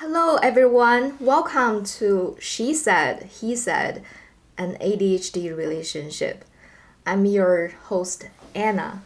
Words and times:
Hello, 0.00 0.36
everyone. 0.36 1.16
Welcome 1.18 1.82
to 1.98 2.36
She 2.38 2.72
Said, 2.72 3.24
He 3.24 3.56
Said, 3.56 4.04
an 4.56 4.76
ADHD 4.76 5.50
relationship. 5.56 6.44
I'm 7.04 7.24
your 7.24 7.72
host, 7.86 8.28
Anna. 8.54 9.02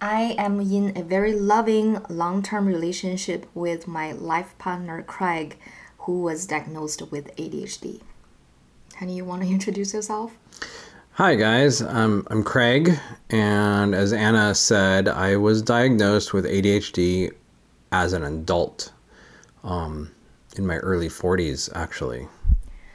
I 0.00 0.34
am 0.38 0.58
in 0.58 0.96
a 0.96 1.02
very 1.02 1.34
loving 1.34 2.00
long 2.08 2.42
term 2.42 2.64
relationship 2.64 3.44
with 3.52 3.86
my 3.86 4.12
life 4.12 4.56
partner, 4.56 5.02
Craig, 5.02 5.58
who 5.98 6.22
was 6.22 6.46
diagnosed 6.46 7.12
with 7.12 7.36
ADHD. 7.36 8.00
Honey, 8.96 9.16
you 9.16 9.26
want 9.26 9.42
to 9.42 9.48
introduce 9.58 9.92
yourself? 9.92 10.32
Hi, 11.10 11.34
guys. 11.34 11.82
I'm, 11.82 12.26
I'm 12.30 12.42
Craig, 12.42 12.98
and 13.28 13.94
as 13.94 14.14
Anna 14.14 14.54
said, 14.54 15.08
I 15.08 15.36
was 15.36 15.60
diagnosed 15.60 16.32
with 16.32 16.46
ADHD 16.46 17.32
as 17.92 18.14
an 18.14 18.24
adult. 18.24 18.92
Um, 19.62 20.11
in 20.58 20.66
my 20.66 20.76
early 20.78 21.08
40s, 21.08 21.70
actually. 21.74 22.28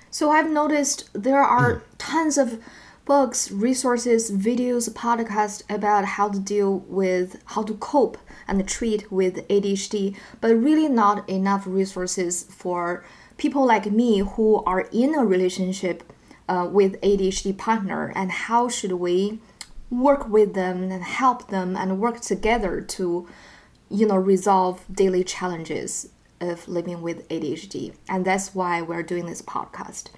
So 0.10 0.32
I've 0.32 0.50
noticed 0.50 1.10
there 1.14 1.42
are 1.42 1.84
tons 1.98 2.38
of 2.38 2.60
books, 3.06 3.52
resources, 3.52 4.32
videos, 4.32 4.90
podcasts 4.90 5.64
about 5.74 6.06
how 6.06 6.30
to 6.30 6.40
deal 6.40 6.80
with, 6.88 7.42
how 7.46 7.64
to 7.64 7.74
cope 7.76 8.18
and 8.48 8.68
treat 8.68 9.12
with 9.12 9.48
ADHD, 9.48 10.16
but 10.42 10.56
really 10.56 10.90
not 10.90 11.28
enough 11.30 11.66
resources 11.66 12.44
for 12.44 13.04
people 13.38 13.66
like 13.66 13.92
me 13.92 14.20
who 14.20 14.64
are 14.66 14.90
in 14.92 15.16
a 15.16 15.24
relationship 15.26 16.04
uh, 16.50 16.68
with 16.70 17.00
ADHD 17.02 17.58
partner 17.58 18.12
and 18.16 18.32
how 18.32 18.68
should 18.68 18.94
we 18.94 19.40
work 19.90 20.28
with 20.28 20.54
them 20.54 20.92
and 20.92 21.04
help 21.04 21.48
them 21.50 21.76
and 21.78 22.00
work 22.00 22.20
together 22.20 22.82
to 22.82 23.28
you 23.90 24.06
know 24.06 24.18
resolve 24.18 24.84
daily 24.92 25.24
challenges 25.24 26.10
of 26.40 26.68
living 26.68 27.02
with 27.02 27.28
ADHD. 27.30 27.94
And 28.10 28.26
that's 28.26 28.54
why 28.54 28.82
we're 28.82 29.04
doing 29.04 29.26
this 29.26 29.42
podcast. 29.42 30.10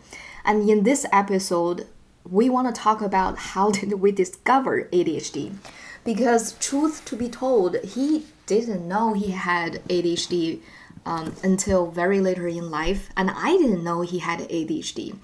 And 0.44 0.70
in 0.70 0.84
this 0.84 1.06
episode, 1.12 1.88
we 2.30 2.50
want 2.50 2.74
to 2.74 2.82
talk 2.82 3.02
about 3.02 3.38
how 3.38 3.72
did 3.72 3.94
we 3.94 4.12
discover 4.12 4.84
ADHD? 4.92 5.56
Because 6.04 6.54
truth 6.60 7.04
to 7.06 7.16
be 7.16 7.30
told, 7.30 7.78
he 7.84 8.26
didn't 8.46 8.88
know 8.88 9.14
he 9.14 9.32
had 9.32 9.76
ADHD 9.88 10.62
um, 11.06 11.36
until 11.44 11.92
very 11.92 12.20
later 12.20 12.48
in 12.48 12.70
life, 12.70 13.10
and 13.16 13.30
I 13.32 13.52
didn't 13.58 13.84
know 13.84 14.02
he 14.02 14.20
had 14.20 14.40
ADHD. 14.40 15.16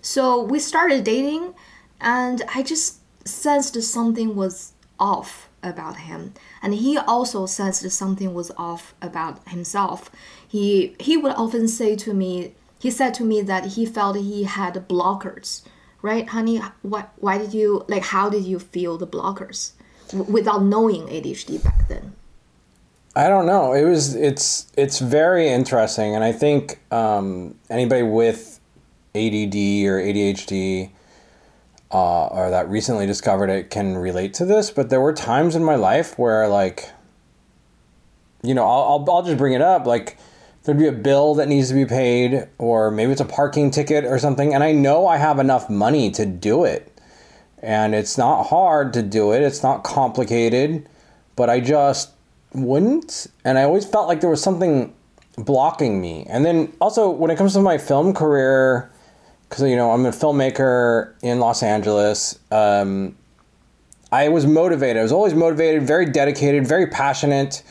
So 0.00 0.42
we 0.42 0.58
started 0.58 1.04
dating, 1.04 1.54
and 2.00 2.42
I 2.54 2.62
just 2.62 2.98
sensed 3.26 3.80
something 3.82 4.34
was 4.34 4.72
off 4.98 5.47
about 5.62 5.98
him. 5.98 6.34
And 6.62 6.74
he 6.74 6.96
also 6.96 7.46
sensed 7.46 7.88
something 7.90 8.34
was 8.34 8.50
off 8.56 8.94
about 9.02 9.46
himself. 9.48 10.10
He 10.46 10.94
he 11.00 11.16
would 11.16 11.32
often 11.32 11.68
say 11.68 11.96
to 11.96 12.14
me 12.14 12.54
he 12.80 12.90
said 12.90 13.12
to 13.14 13.24
me 13.24 13.42
that 13.42 13.72
he 13.74 13.84
felt 13.84 14.16
he 14.16 14.44
had 14.44 14.74
blockers 14.88 15.62
right 16.02 16.28
honey? 16.28 16.60
What 16.82 17.10
why 17.16 17.38
did 17.38 17.54
you 17.54 17.84
like 17.88 18.04
how 18.04 18.28
did 18.28 18.44
you 18.44 18.58
feel 18.58 18.98
the 18.98 19.06
blockers? 19.06 19.72
Without 20.12 20.62
knowing 20.62 21.06
adhd 21.06 21.62
back 21.62 21.88
then. 21.88 22.14
I 23.14 23.28
don't 23.28 23.46
know. 23.46 23.72
It 23.72 23.84
was 23.84 24.14
it's 24.14 24.70
it's 24.76 25.00
very 25.00 25.48
interesting. 25.48 26.14
And 26.14 26.24
i 26.24 26.32
think 26.32 26.80
um, 26.92 27.56
anybody 27.68 28.02
with 28.02 28.60
add 29.14 29.32
or 29.32 30.00
adhd 30.00 30.90
uh, 31.90 32.26
or 32.26 32.50
that 32.50 32.68
recently 32.68 33.06
discovered 33.06 33.50
it 33.50 33.70
can 33.70 33.96
relate 33.96 34.34
to 34.34 34.44
this, 34.44 34.70
but 34.70 34.90
there 34.90 35.00
were 35.00 35.12
times 35.12 35.54
in 35.56 35.64
my 35.64 35.74
life 35.74 36.18
where, 36.18 36.46
like, 36.48 36.90
you 38.42 38.54
know, 38.54 38.64
I'll, 38.64 39.06
I'll, 39.08 39.10
I'll 39.10 39.22
just 39.22 39.38
bring 39.38 39.54
it 39.54 39.62
up. 39.62 39.86
Like, 39.86 40.18
there'd 40.64 40.78
be 40.78 40.86
a 40.86 40.92
bill 40.92 41.34
that 41.36 41.48
needs 41.48 41.68
to 41.68 41.74
be 41.74 41.86
paid, 41.86 42.46
or 42.58 42.90
maybe 42.90 43.12
it's 43.12 43.20
a 43.20 43.24
parking 43.24 43.70
ticket 43.70 44.04
or 44.04 44.18
something, 44.18 44.54
and 44.54 44.62
I 44.62 44.72
know 44.72 45.06
I 45.06 45.16
have 45.16 45.38
enough 45.38 45.70
money 45.70 46.10
to 46.12 46.26
do 46.26 46.64
it. 46.64 46.92
And 47.60 47.94
it's 47.94 48.16
not 48.16 48.44
hard 48.44 48.92
to 48.92 49.02
do 49.02 49.32
it, 49.32 49.42
it's 49.42 49.62
not 49.62 49.82
complicated, 49.82 50.86
but 51.36 51.50
I 51.50 51.60
just 51.60 52.10
wouldn't. 52.52 53.26
And 53.44 53.58
I 53.58 53.64
always 53.64 53.84
felt 53.84 54.08
like 54.08 54.20
there 54.20 54.30
was 54.30 54.42
something 54.42 54.94
blocking 55.36 56.00
me. 56.00 56.26
And 56.28 56.44
then 56.44 56.72
also, 56.80 57.08
when 57.08 57.30
it 57.30 57.38
comes 57.38 57.54
to 57.54 57.60
my 57.60 57.78
film 57.78 58.12
career, 58.12 58.90
because 59.48 59.68
you 59.68 59.76
know 59.76 59.90
I'm 59.90 60.06
a 60.06 60.10
filmmaker 60.10 61.14
in 61.22 61.40
Los 61.40 61.62
Angeles. 61.62 62.38
Um, 62.50 63.16
I 64.10 64.28
was 64.28 64.46
motivated. 64.46 64.96
I 64.98 65.02
was 65.02 65.12
always 65.12 65.34
motivated, 65.34 65.82
very 65.82 66.06
dedicated, 66.06 66.66
very 66.66 66.86
passionate, 66.86 67.62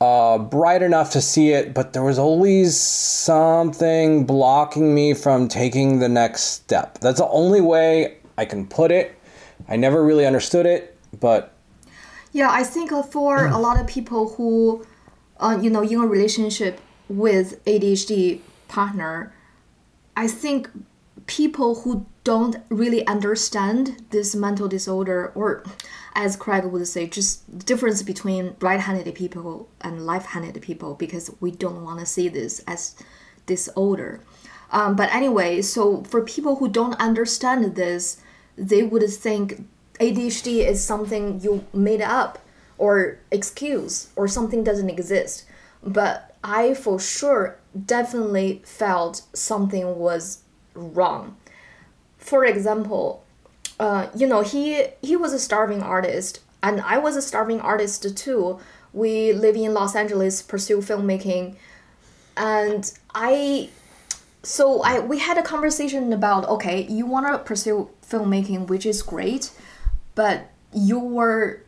uh, 0.00 0.38
bright 0.38 0.82
enough 0.82 1.10
to 1.12 1.20
see 1.20 1.50
it, 1.50 1.74
but 1.74 1.92
there 1.92 2.04
was 2.04 2.18
always 2.18 2.78
something 2.78 4.26
blocking 4.26 4.94
me 4.94 5.12
from 5.12 5.48
taking 5.48 5.98
the 5.98 6.08
next 6.08 6.42
step. 6.42 6.98
That's 6.98 7.18
the 7.18 7.28
only 7.28 7.60
way 7.60 8.18
I 8.38 8.44
can 8.44 8.66
put 8.66 8.92
it. 8.92 9.16
I 9.68 9.76
never 9.76 10.04
really 10.04 10.24
understood 10.24 10.66
it, 10.66 10.96
but 11.18 11.52
yeah, 12.32 12.50
I 12.50 12.62
think 12.62 12.90
for 13.10 13.46
a 13.46 13.58
lot 13.58 13.80
of 13.80 13.88
people 13.88 14.30
who, 14.30 14.86
uh, 15.38 15.58
you 15.60 15.68
know, 15.68 15.82
in 15.82 16.00
a 16.00 16.06
relationship 16.06 16.80
with 17.08 17.62
ADHD 17.64 18.40
partner 18.68 19.32
I 20.20 20.26
think 20.26 20.68
people 21.24 21.76
who 21.76 22.04
don't 22.24 22.56
really 22.68 23.06
understand 23.06 24.04
this 24.10 24.34
mental 24.34 24.68
disorder, 24.68 25.32
or 25.34 25.64
as 26.14 26.36
Craig 26.36 26.66
would 26.66 26.86
say, 26.86 27.06
just 27.06 27.50
the 27.50 27.64
difference 27.64 28.02
between 28.02 28.54
right-handed 28.60 29.14
people 29.14 29.70
and 29.80 30.04
left-handed 30.04 30.60
people, 30.60 30.92
because 30.92 31.30
we 31.40 31.50
don't 31.50 31.82
want 31.82 32.00
to 32.00 32.04
see 32.04 32.28
this 32.28 32.62
as 32.66 32.96
disorder. 33.46 34.20
Um, 34.70 34.94
but 34.94 35.08
anyway, 35.10 35.62
so 35.62 36.02
for 36.02 36.20
people 36.22 36.56
who 36.56 36.68
don't 36.68 37.00
understand 37.00 37.74
this, 37.74 38.20
they 38.58 38.82
would 38.82 39.08
think 39.08 39.64
ADHD 40.00 40.68
is 40.68 40.84
something 40.84 41.40
you 41.40 41.64
made 41.72 42.02
up 42.02 42.40
or 42.76 43.20
excuse 43.30 44.10
or 44.16 44.28
something 44.28 44.62
doesn't 44.64 44.90
exist. 44.90 45.46
But 45.82 46.36
I 46.42 46.74
for 46.74 46.98
sure 46.98 47.58
definitely 47.86 48.62
felt 48.64 49.22
something 49.32 49.96
was 49.96 50.42
wrong. 50.74 51.36
For 52.18 52.44
example, 52.44 53.24
uh, 53.78 54.08
you 54.14 54.26
know, 54.26 54.42
he 54.42 54.84
he 55.00 55.16
was 55.16 55.32
a 55.32 55.38
starving 55.38 55.82
artist, 55.82 56.40
and 56.62 56.80
I 56.82 56.98
was 56.98 57.16
a 57.16 57.22
starving 57.22 57.60
artist 57.60 58.16
too. 58.16 58.58
We 58.92 59.32
live 59.32 59.56
in 59.56 59.72
Los 59.72 59.94
Angeles, 59.94 60.42
pursue 60.42 60.78
filmmaking, 60.78 61.56
and 62.36 62.92
I. 63.14 63.70
So 64.42 64.82
I 64.82 65.00
we 65.00 65.18
had 65.18 65.38
a 65.38 65.42
conversation 65.42 66.12
about 66.12 66.48
okay, 66.48 66.86
you 66.88 67.06
want 67.06 67.26
to 67.26 67.38
pursue 67.38 67.90
filmmaking, 68.06 68.68
which 68.68 68.84
is 68.84 69.02
great, 69.02 69.50
but 70.14 70.50
you 70.74 70.98
were 70.98 71.62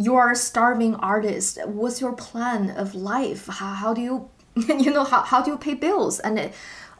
you 0.00 0.16
are 0.16 0.32
a 0.32 0.36
starving 0.36 0.94
artist. 0.96 1.58
What's 1.66 2.00
your 2.00 2.12
plan 2.12 2.70
of 2.70 2.94
life? 2.94 3.46
How, 3.46 3.74
how 3.74 3.94
do 3.94 4.00
you 4.00 4.28
you 4.56 4.90
know 4.92 5.04
how, 5.04 5.22
how 5.22 5.42
do 5.42 5.50
you 5.50 5.58
pay 5.58 5.74
bills? 5.74 6.18
And 6.20 6.52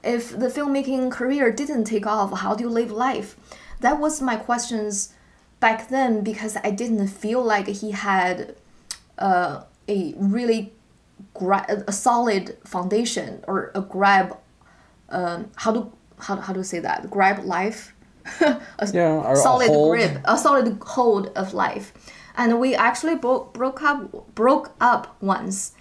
if 0.05 0.31
the 0.31 0.49
filmmaking 0.49 1.11
career 1.11 1.51
didn't 1.51 1.85
take 1.85 2.07
off 2.07 2.39
how 2.39 2.55
do 2.55 2.65
you 2.65 2.71
live 2.71 2.91
life? 2.91 3.37
That 3.81 3.99
was 3.99 4.21
my 4.21 4.37
questions 4.37 5.15
back 5.59 5.89
then 5.91 6.23
because 6.23 6.57
i 6.65 6.71
didn't 6.71 7.07
feel 7.09 7.43
like 7.43 7.67
he 7.67 7.91
had 7.91 8.57
uh, 9.19 9.63
a 9.89 10.15
really 10.17 10.73
gra- 11.35 11.85
a 11.87 11.93
solid 11.93 12.57
foundation 12.65 13.45
or 13.47 13.71
a 13.75 13.83
grab 13.83 14.39
um, 15.11 15.51
how 15.57 15.71
do 15.71 15.93
how, 16.19 16.37
how 16.37 16.53
do 16.53 16.61
you 16.61 16.65
say 16.65 16.81
that? 16.81 17.11
Grab 17.11 17.45
life? 17.45 17.95
A 18.41 18.61
yeah, 18.93 19.35
solid 19.35 19.69
grip 19.69 20.21
a 20.27 20.37
solid 20.37 20.79
hold 20.83 21.29
of 21.29 21.55
life 21.55 21.93
and 22.37 22.61
we 22.61 22.75
actually 22.75 23.17
bro- 23.17 23.51
broke 23.53 23.83
up 23.83 24.35
broke 24.35 24.73
up 24.81 25.17
once 25.21 25.73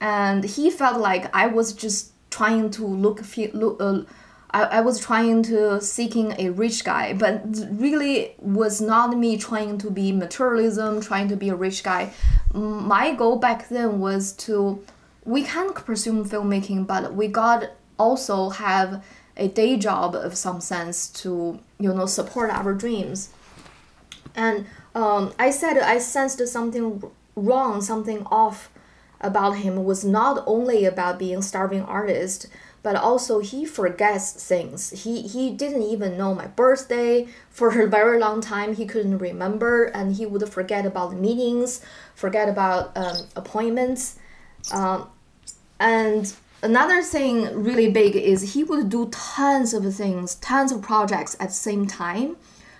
and 0.00 0.44
he 0.44 0.70
felt 0.70 1.00
like 1.00 1.34
I 1.34 1.46
was 1.46 1.72
just 1.72 2.12
trying 2.30 2.70
to 2.70 2.86
look 2.86 3.22
look. 3.52 3.76
Uh, 3.80 4.02
I, 4.50 4.62
I 4.62 4.80
was 4.80 5.00
trying 5.00 5.42
to 5.44 5.80
seeking 5.80 6.34
a 6.38 6.50
rich 6.50 6.84
guy, 6.84 7.12
but 7.12 7.42
really 7.70 8.34
was 8.38 8.80
not 8.80 9.16
me 9.16 9.36
trying 9.36 9.78
to 9.78 9.90
be 9.90 10.12
materialism, 10.12 11.00
trying 11.00 11.28
to 11.28 11.36
be 11.36 11.48
a 11.48 11.54
rich 11.54 11.82
guy. 11.82 12.12
My 12.52 13.14
goal 13.14 13.36
back 13.36 13.68
then 13.68 14.00
was 14.00 14.32
to 14.44 14.84
we 15.24 15.42
can 15.42 15.72
pursue 15.72 16.24
filmmaking, 16.24 16.86
but 16.86 17.14
we 17.14 17.28
got 17.28 17.70
also 17.98 18.50
have 18.50 19.02
a 19.36 19.48
day 19.48 19.76
job 19.76 20.14
of 20.14 20.36
some 20.36 20.60
sense 20.60 21.08
to 21.08 21.58
you 21.78 21.92
know 21.92 22.06
support 22.06 22.50
our 22.50 22.74
dreams. 22.74 23.30
And 24.34 24.66
um, 24.96 25.34
I 25.38 25.50
said 25.50 25.76
I 25.78 25.98
sensed 25.98 26.44
something 26.48 27.02
wrong, 27.36 27.82
something 27.82 28.26
off 28.30 28.70
about 29.20 29.58
him 29.58 29.84
was 29.84 30.04
not 30.04 30.42
only 30.46 30.86
about 30.86 31.18
being 31.18 31.38
a 31.38 31.42
starving 31.42 31.82
artist, 31.82 32.46
but 32.82 32.96
also 32.96 33.40
he 33.40 33.66
forgets 33.66 34.32
things. 34.32 35.04
He 35.04 35.20
he 35.20 35.50
didn't 35.50 35.82
even 35.82 36.16
know 36.16 36.34
my 36.34 36.46
birthday 36.46 37.28
for 37.50 37.82
a 37.82 37.86
very 37.86 38.18
long 38.18 38.40
time. 38.40 38.74
He 38.74 38.86
couldn't 38.86 39.18
remember, 39.18 39.84
and 39.84 40.14
he 40.16 40.24
would 40.24 40.48
forget 40.48 40.86
about 40.86 41.12
meetings, 41.12 41.82
forget 42.14 42.48
about 42.48 42.96
um, 42.96 43.18
appointments, 43.36 44.18
um, 44.72 45.10
and 45.78 46.32
another 46.62 47.02
thing 47.02 47.62
really 47.62 47.90
big 47.90 48.16
is 48.16 48.54
he 48.54 48.64
would 48.64 48.88
do 48.88 49.10
tons 49.10 49.74
of 49.74 49.94
things, 49.94 50.36
tons 50.36 50.72
of 50.72 50.80
projects 50.80 51.36
at 51.38 51.48
the 51.48 51.54
same 51.54 51.86
time, 51.86 52.36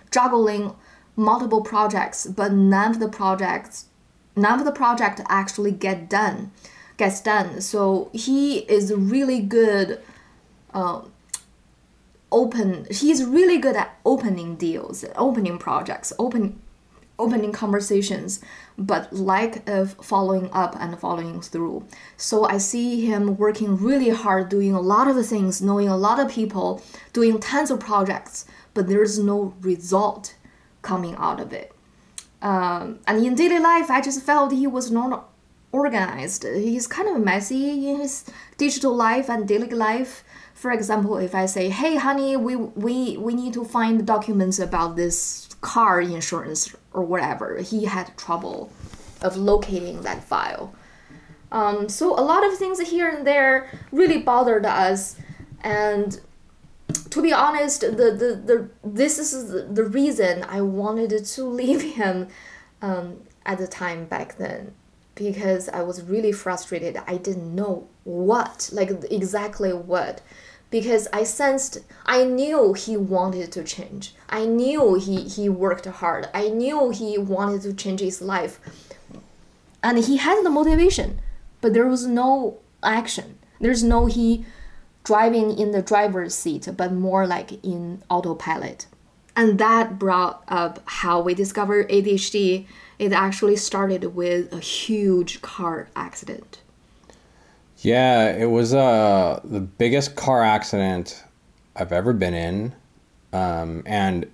juggling 0.09 0.73
multiple 1.17 1.61
projects, 1.61 2.25
but 2.25 2.53
none 2.53 2.91
of 2.91 2.99
the 2.99 3.09
projects, 3.09 3.87
none 4.35 4.59
of 4.59 4.65
the 4.65 4.71
project 4.71 5.19
actually 5.27 5.71
get 5.71 6.09
done, 6.09 6.51
gets 6.95 7.19
done. 7.19 7.59
So 7.59 8.09
he 8.13 8.59
is 8.59 8.93
really 8.93 9.41
good. 9.41 10.01
Uh, 10.73 11.01
open. 12.29 12.85
He's 12.91 13.23
really 13.23 13.57
good 13.57 13.77
at 13.77 13.97
opening 14.05 14.57
deals, 14.57 15.05
opening 15.15 15.57
projects, 15.57 16.11
opening 16.19 16.59
opening 17.19 17.51
conversations, 17.51 18.39
but 18.77 19.11
lack 19.11 19.67
of 19.67 19.93
following 19.93 20.49
up 20.53 20.75
and 20.79 20.99
following 20.99 21.41
through. 21.41 21.83
So 22.15 22.45
I 22.45 22.57
see 22.59 23.05
him 23.05 23.37
working 23.37 23.75
really 23.77 24.09
hard, 24.09 24.49
doing 24.49 24.73
a 24.73 24.81
lot 24.81 25.07
of 25.07 25.25
things, 25.25 25.61
knowing 25.61 25.87
a 25.87 25.97
lot 25.97 26.19
of 26.19 26.29
people, 26.29 26.83
doing 27.13 27.39
tons 27.39 27.71
of 27.71 27.79
projects, 27.79 28.45
but 28.73 28.87
there's 28.87 29.17
no 29.17 29.55
result 29.61 30.35
coming 30.81 31.15
out 31.17 31.39
of 31.39 31.53
it. 31.53 31.71
Um, 32.41 32.99
and 33.07 33.25
in 33.25 33.35
daily 33.35 33.59
life, 33.59 33.89
I 33.89 34.01
just 34.01 34.21
felt 34.21 34.51
he 34.51 34.67
was 34.67 34.91
not 34.91 35.29
organized. 35.71 36.43
He's 36.43 36.87
kind 36.87 37.09
of 37.09 37.23
messy 37.23 37.89
in 37.89 37.97
his 37.97 38.25
digital 38.57 38.95
life 38.95 39.29
and 39.29 39.47
daily 39.47 39.69
life. 39.69 40.23
For 40.53 40.71
example, 40.71 41.17
if 41.17 41.35
I 41.35 41.45
say, 41.45 41.69
"Hey, 41.69 41.97
honey, 41.97 42.35
we 42.37 42.55
we 42.55 43.17
we 43.17 43.33
need 43.33 43.53
to 43.53 43.63
find 43.65 44.05
documents 44.05 44.59
about 44.59 44.95
this 44.95 45.49
car 45.61 46.01
insurance 46.01 46.75
or 46.93 47.03
whatever," 47.03 47.57
he 47.61 47.85
had 47.85 48.15
trouble 48.17 48.71
of 49.21 49.37
locating 49.37 50.01
that 50.01 50.23
file. 50.23 50.73
Um, 51.51 51.89
so 51.89 52.13
a 52.19 52.21
lot 52.21 52.45
of 52.45 52.57
things 52.57 52.79
here 52.79 53.09
and 53.09 53.25
there 53.25 53.69
really 53.91 54.19
bothered 54.21 54.65
us, 54.65 55.15
and 55.61 56.19
to 57.17 57.23
be 57.23 57.33
honest, 57.33 57.81
the, 57.81 57.87
the, 57.89 58.41
the 58.45 58.69
this 58.83 59.17
is 59.17 59.49
the, 59.51 59.63
the 59.63 59.83
reason 59.83 60.45
I 60.47 60.61
wanted 60.61 61.25
to 61.25 61.43
leave 61.61 61.81
him 61.81 62.27
um, 62.81 63.21
at 63.45 63.57
the 63.57 63.67
time 63.67 64.05
back 64.05 64.37
then 64.37 64.73
because 65.15 65.67
I 65.69 65.81
was 65.81 66.03
really 66.03 66.31
frustrated. 66.31 67.01
I 67.07 67.17
didn't 67.17 67.55
know 67.55 67.87
what, 68.03 68.69
like 68.71 68.91
exactly 69.09 69.73
what, 69.73 70.21
because 70.69 71.07
I 71.11 71.23
sensed, 71.23 71.79
I 72.05 72.23
knew 72.23 72.73
he 72.73 72.95
wanted 72.97 73.51
to 73.53 73.63
change. 73.63 74.13
I 74.29 74.45
knew 74.45 74.93
he, 74.93 75.23
he 75.23 75.49
worked 75.49 75.87
hard. 75.87 76.29
I 76.35 76.49
knew 76.49 76.91
he 76.91 77.17
wanted 77.17 77.63
to 77.63 77.73
change 77.73 78.01
his 78.01 78.21
life. 78.21 78.59
And 79.81 79.97
he 79.97 80.17
had 80.17 80.45
the 80.45 80.51
motivation, 80.51 81.19
but 81.61 81.73
there 81.73 81.87
was 81.87 82.05
no 82.05 82.59
action. 82.83 83.39
There's 83.59 83.83
no 83.83 84.05
he 84.05 84.45
driving 85.07 85.57
in 85.57 85.71
the 85.71 85.81
driver's 85.81 86.35
seat, 86.35 86.67
but 86.75 86.91
more 86.91 87.25
like 87.25 87.63
in 87.63 88.03
autopilot. 88.09 88.85
And 89.37 89.57
that 89.57 89.97
brought 89.97 90.43
up 90.49 90.81
how 90.85 91.21
we 91.21 91.33
discovered 91.33 91.89
ADHD. 91.89 92.67
It 92.99 93.13
actually 93.13 93.55
started 93.55 94.03
with 94.15 94.51
a 94.51 94.59
huge 94.59 95.41
car 95.41 95.87
accident. 95.95 96.61
Yeah, 97.77 98.35
it 98.35 98.49
was 98.49 98.73
uh, 98.73 99.39
the 99.45 99.61
biggest 99.61 100.15
car 100.17 100.43
accident 100.43 101.23
I've 101.75 101.93
ever 101.93 102.11
been 102.11 102.33
in. 102.33 102.75
Um, 103.31 103.83
and 103.85 104.29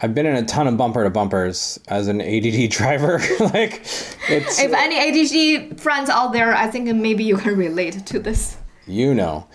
I've 0.00 0.14
been 0.14 0.26
in 0.26 0.36
a 0.36 0.44
ton 0.44 0.68
of 0.68 0.76
bumper 0.76 1.02
to 1.02 1.10
bumpers 1.10 1.80
as 1.88 2.06
an 2.06 2.20
ADD 2.20 2.70
driver. 2.70 3.18
like, 3.40 3.80
it's. 4.28 4.60
If 4.60 4.72
any 4.72 4.96
ADHD 4.96 5.80
friends 5.80 6.08
out 6.08 6.32
there, 6.32 6.54
I 6.54 6.68
think 6.68 6.94
maybe 6.94 7.24
you 7.24 7.38
can 7.38 7.56
relate 7.56 8.06
to 8.06 8.20
this 8.20 8.58
you 8.86 9.14
know. 9.14 9.46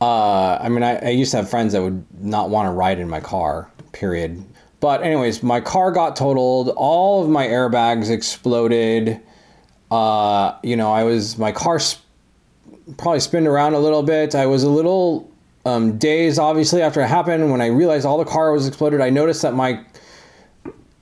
Uh, 0.00 0.58
I 0.60 0.68
mean, 0.68 0.82
I, 0.82 0.96
I 0.96 1.08
used 1.08 1.30
to 1.30 1.38
have 1.38 1.48
friends 1.48 1.72
that 1.72 1.82
would 1.82 2.04
not 2.22 2.50
want 2.50 2.66
to 2.66 2.72
ride 2.72 2.98
in 2.98 3.08
my 3.08 3.20
car, 3.20 3.70
period. 3.92 4.44
But, 4.78 5.02
anyways, 5.02 5.42
my 5.42 5.60
car 5.60 5.90
got 5.90 6.16
totaled. 6.16 6.68
All 6.76 7.24
of 7.24 7.30
my 7.30 7.46
airbags 7.46 8.10
exploded. 8.10 9.20
Uh, 9.90 10.54
you 10.62 10.76
know, 10.76 10.92
I 10.92 11.04
was, 11.04 11.38
my 11.38 11.50
car 11.50 11.78
sp- 11.80 12.04
probably 12.98 13.20
spinned 13.20 13.46
around 13.46 13.72
a 13.72 13.78
little 13.78 14.02
bit. 14.02 14.34
I 14.34 14.44
was 14.44 14.64
a 14.64 14.68
little 14.68 15.30
um, 15.64 15.96
dazed, 15.96 16.38
obviously, 16.38 16.82
after 16.82 17.00
it 17.00 17.06
happened. 17.06 17.50
When 17.50 17.62
I 17.62 17.68
realized 17.68 18.04
all 18.04 18.18
the 18.18 18.26
car 18.26 18.52
was 18.52 18.68
exploded, 18.68 19.00
I 19.00 19.08
noticed 19.08 19.40
that 19.42 19.54
my 19.54 19.82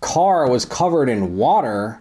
car 0.01 0.49
was 0.49 0.65
covered 0.65 1.09
in 1.09 1.37
water. 1.37 2.01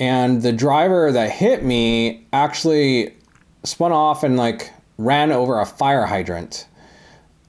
And 0.00 0.40
the 0.40 0.52
driver 0.52 1.12
that 1.12 1.30
hit 1.30 1.62
me 1.62 2.26
actually 2.32 3.14
spun 3.62 3.92
off 3.92 4.24
and, 4.24 4.38
like, 4.38 4.72
ran 4.98 5.32
over 5.32 5.60
a 5.60 5.66
fire 5.66 6.06
hydrant. 6.06 6.66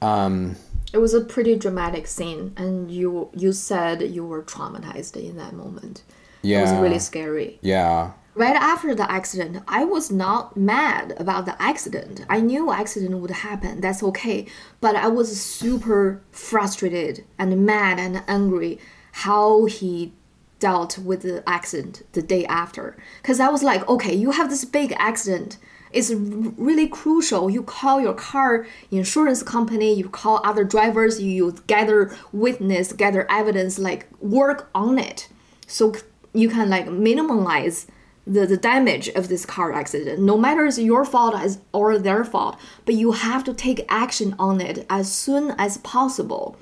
Um, 0.01 0.55
it 0.93 0.99
was 0.99 1.13
a 1.13 1.21
pretty 1.21 1.55
dramatic 1.55 2.07
scene, 2.07 2.53
and 2.57 2.91
you 2.91 3.29
you 3.33 3.51
said 3.51 4.01
you 4.01 4.25
were 4.25 4.43
traumatized 4.43 5.15
in 5.17 5.37
that 5.37 5.53
moment. 5.53 6.03
Yeah, 6.41 6.59
it 6.59 6.61
was 6.63 6.81
really 6.81 6.99
scary. 6.99 7.59
Yeah. 7.61 8.11
Right 8.35 8.55
after 8.55 8.93
the 8.93 9.09
accident, 9.09 9.63
I 9.65 9.85
was 9.85 10.11
not 10.11 10.57
mad 10.57 11.13
about 11.17 11.45
the 11.45 11.61
accident. 11.61 12.25
I 12.29 12.41
knew 12.41 12.69
accident 12.69 13.17
would 13.17 13.31
happen. 13.31 13.79
That's 13.79 14.03
okay. 14.03 14.45
But 14.81 14.97
I 14.97 15.07
was 15.07 15.39
super 15.39 16.21
frustrated 16.31 17.23
and 17.39 17.65
mad 17.65 17.97
and 17.97 18.23
angry 18.27 18.77
how 19.13 19.65
he 19.65 20.11
dealt 20.59 20.97
with 20.97 21.21
the 21.21 21.43
accident 21.47 22.03
the 22.11 22.21
day 22.21 22.45
after. 22.47 22.97
Because 23.21 23.39
I 23.39 23.47
was 23.47 23.63
like, 23.63 23.87
okay, 23.87 24.13
you 24.13 24.31
have 24.31 24.49
this 24.49 24.65
big 24.65 24.93
accident 24.97 25.57
it's 25.95 26.11
really 26.11 26.87
crucial. 26.87 27.49
You 27.49 27.63
call 27.63 28.01
your 28.01 28.13
car 28.13 28.67
insurance 28.91 29.41
company, 29.41 29.93
you 29.93 30.09
call 30.09 30.41
other 30.43 30.65
drivers, 30.65 31.21
you 31.21 31.55
gather 31.67 32.15
witness, 32.33 32.91
gather 32.91 33.25
evidence, 33.31 33.79
like 33.79 34.07
work 34.19 34.69
on 34.75 34.99
it, 34.99 35.29
so 35.67 35.95
you 36.33 36.49
can 36.49 36.69
like 36.69 36.87
minimize 36.91 37.87
the, 38.27 38.45
the 38.45 38.57
damage 38.57 39.07
of 39.09 39.29
this 39.29 39.45
car 39.45 39.71
accident. 39.71 40.19
No 40.19 40.37
matter 40.37 40.65
it's 40.65 40.77
your 40.77 41.05
fault 41.05 41.35
or 41.71 41.97
their 41.97 42.25
fault, 42.25 42.59
but 42.83 42.95
you 42.95 43.13
have 43.13 43.45
to 43.45 43.53
take 43.53 43.85
action 43.87 44.35
on 44.37 44.59
it 44.59 44.85
as 44.89 45.09
soon 45.09 45.55
as 45.57 45.77
possible. 45.77 46.57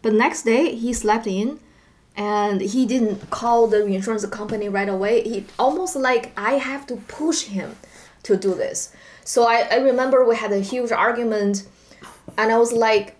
But 0.00 0.14
next 0.14 0.44
day 0.44 0.74
he 0.74 0.94
slept 0.94 1.26
in 1.26 1.60
and 2.16 2.62
he 2.62 2.86
didn't 2.86 3.28
call 3.30 3.66
the 3.66 3.84
insurance 3.84 4.24
company 4.26 4.68
right 4.68 4.88
away. 4.88 5.22
He 5.22 5.44
almost 5.58 5.94
like 5.94 6.32
I 6.38 6.54
have 6.54 6.86
to 6.86 6.96
push 6.96 7.42
him 7.42 7.76
to 8.24 8.36
do 8.36 8.54
this. 8.54 8.94
So 9.24 9.46
I, 9.46 9.68
I 9.70 9.76
remember 9.76 10.24
we 10.24 10.36
had 10.36 10.52
a 10.52 10.60
huge 10.60 10.92
argument, 10.92 11.66
and 12.36 12.50
I 12.52 12.58
was 12.58 12.72
like, 12.72 13.16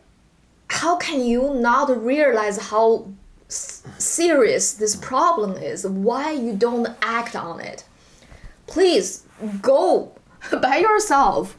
how 0.68 0.96
can 0.96 1.20
you 1.20 1.54
not 1.54 2.04
realize 2.04 2.58
how 2.58 3.08
serious 3.48 4.74
this 4.74 4.96
problem 4.96 5.56
is? 5.56 5.86
Why 5.86 6.32
you 6.32 6.54
don't 6.54 6.88
act 7.02 7.34
on 7.34 7.60
it? 7.60 7.84
Please 8.66 9.24
go 9.62 10.12
by 10.62 10.78
yourself. 10.78 11.56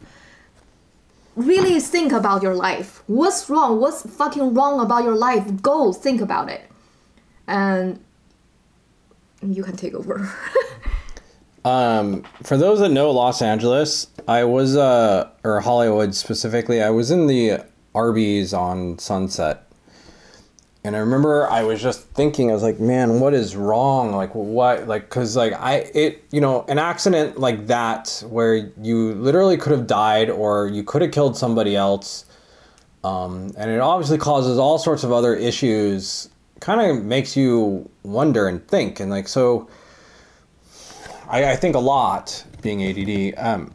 Really 1.36 1.80
think 1.80 2.12
about 2.12 2.44
your 2.44 2.56
life. 2.56 3.04
What's 3.08 3.50
wrong? 3.50 3.80
What's 3.80 4.02
fucking 4.02 4.54
wrong 4.54 4.80
about 4.80 5.04
your 5.04 5.16
life? 5.16 5.62
Go 5.62 5.94
think 5.94 6.22
about 6.22 6.50
it. 6.50 6.70
And 7.48 8.04
you 9.42 9.64
can 9.64 9.76
take 9.76 9.94
over. 9.94 10.30
Um, 11.66 12.24
for 12.44 12.58
those 12.58 12.80
that 12.80 12.90
know 12.90 13.12
Los 13.12 13.42
Angeles, 13.42 14.08
I 14.28 14.44
was 14.46 14.78
uh, 14.78 15.30
or 15.44 15.60
Hollywood 15.62 16.16
specifically. 16.16 16.82
I 16.82 16.90
was 16.90 17.12
in 17.12 17.28
the 17.28 17.60
Arby's 17.94 18.54
on 18.54 18.98
Sunset, 18.98 19.70
and 20.84 20.96
I 20.96 21.00
remember 21.00 21.50
I 21.50 21.64
was 21.64 21.82
just 21.82 22.02
thinking, 22.12 22.50
I 22.50 22.54
was 22.54 22.64
like, 22.64 22.80
man, 22.80 23.20
what 23.20 23.34
is 23.34 23.56
wrong? 23.56 24.14
Like, 24.14 24.34
what? 24.34 24.88
Like, 24.88 25.10
cause 25.10 25.36
like 25.36 25.54
I 25.54 25.90
it 25.94 26.24
you 26.32 26.40
know 26.40 26.64
an 26.70 26.80
accident 26.80 27.40
like 27.40 27.68
that 27.68 28.24
where 28.30 28.56
you 28.82 29.14
literally 29.16 29.58
could 29.58 29.74
have 29.74 29.86
died 29.88 30.30
or 30.30 30.68
you 30.68 30.84
could 30.84 31.02
have 31.02 31.12
killed 31.12 31.36
somebody 31.36 31.76
else, 31.76 32.26
um, 33.04 33.52
and 33.58 33.70
it 33.70 33.82
obviously 33.82 34.18
causes 34.18 34.58
all 34.58 34.78
sorts 34.78 35.04
of 35.04 35.12
other 35.12 35.36
issues. 35.36 36.30
Kind 36.62 36.82
of 36.82 37.06
makes 37.06 37.38
you 37.38 37.90
wonder 38.04 38.48
and 38.48 38.66
think, 38.68 39.00
and 39.00 39.12
like 39.12 39.28
so 39.28 39.70
I, 41.30 41.52
I 41.52 41.56
think 41.56 41.76
a 41.76 41.80
lot 41.80 42.44
being 42.62 42.84
ADD. 42.84 43.36
Um, 43.38 43.74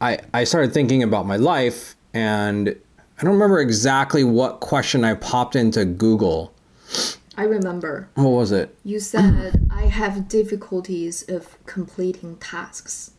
I, 0.00 0.18
I 0.32 0.44
started 0.44 0.72
thinking 0.72 1.02
about 1.02 1.26
my 1.26 1.36
life 1.36 1.96
and 2.14 2.68
I 2.68 3.22
don't 3.22 3.34
remember 3.34 3.60
exactly 3.60 4.24
what 4.24 4.60
question 4.60 5.04
I 5.04 5.14
popped 5.14 5.56
into 5.56 5.84
Google. 5.84 6.54
I 7.36 7.44
remember. 7.44 8.08
What 8.14 8.30
was 8.30 8.52
it? 8.52 8.76
You 8.84 9.00
said, 9.00 9.68
I 9.70 9.82
have 9.86 10.28
difficulties 10.28 11.28
of 11.28 11.64
completing 11.66 12.36
tasks. 12.36 13.12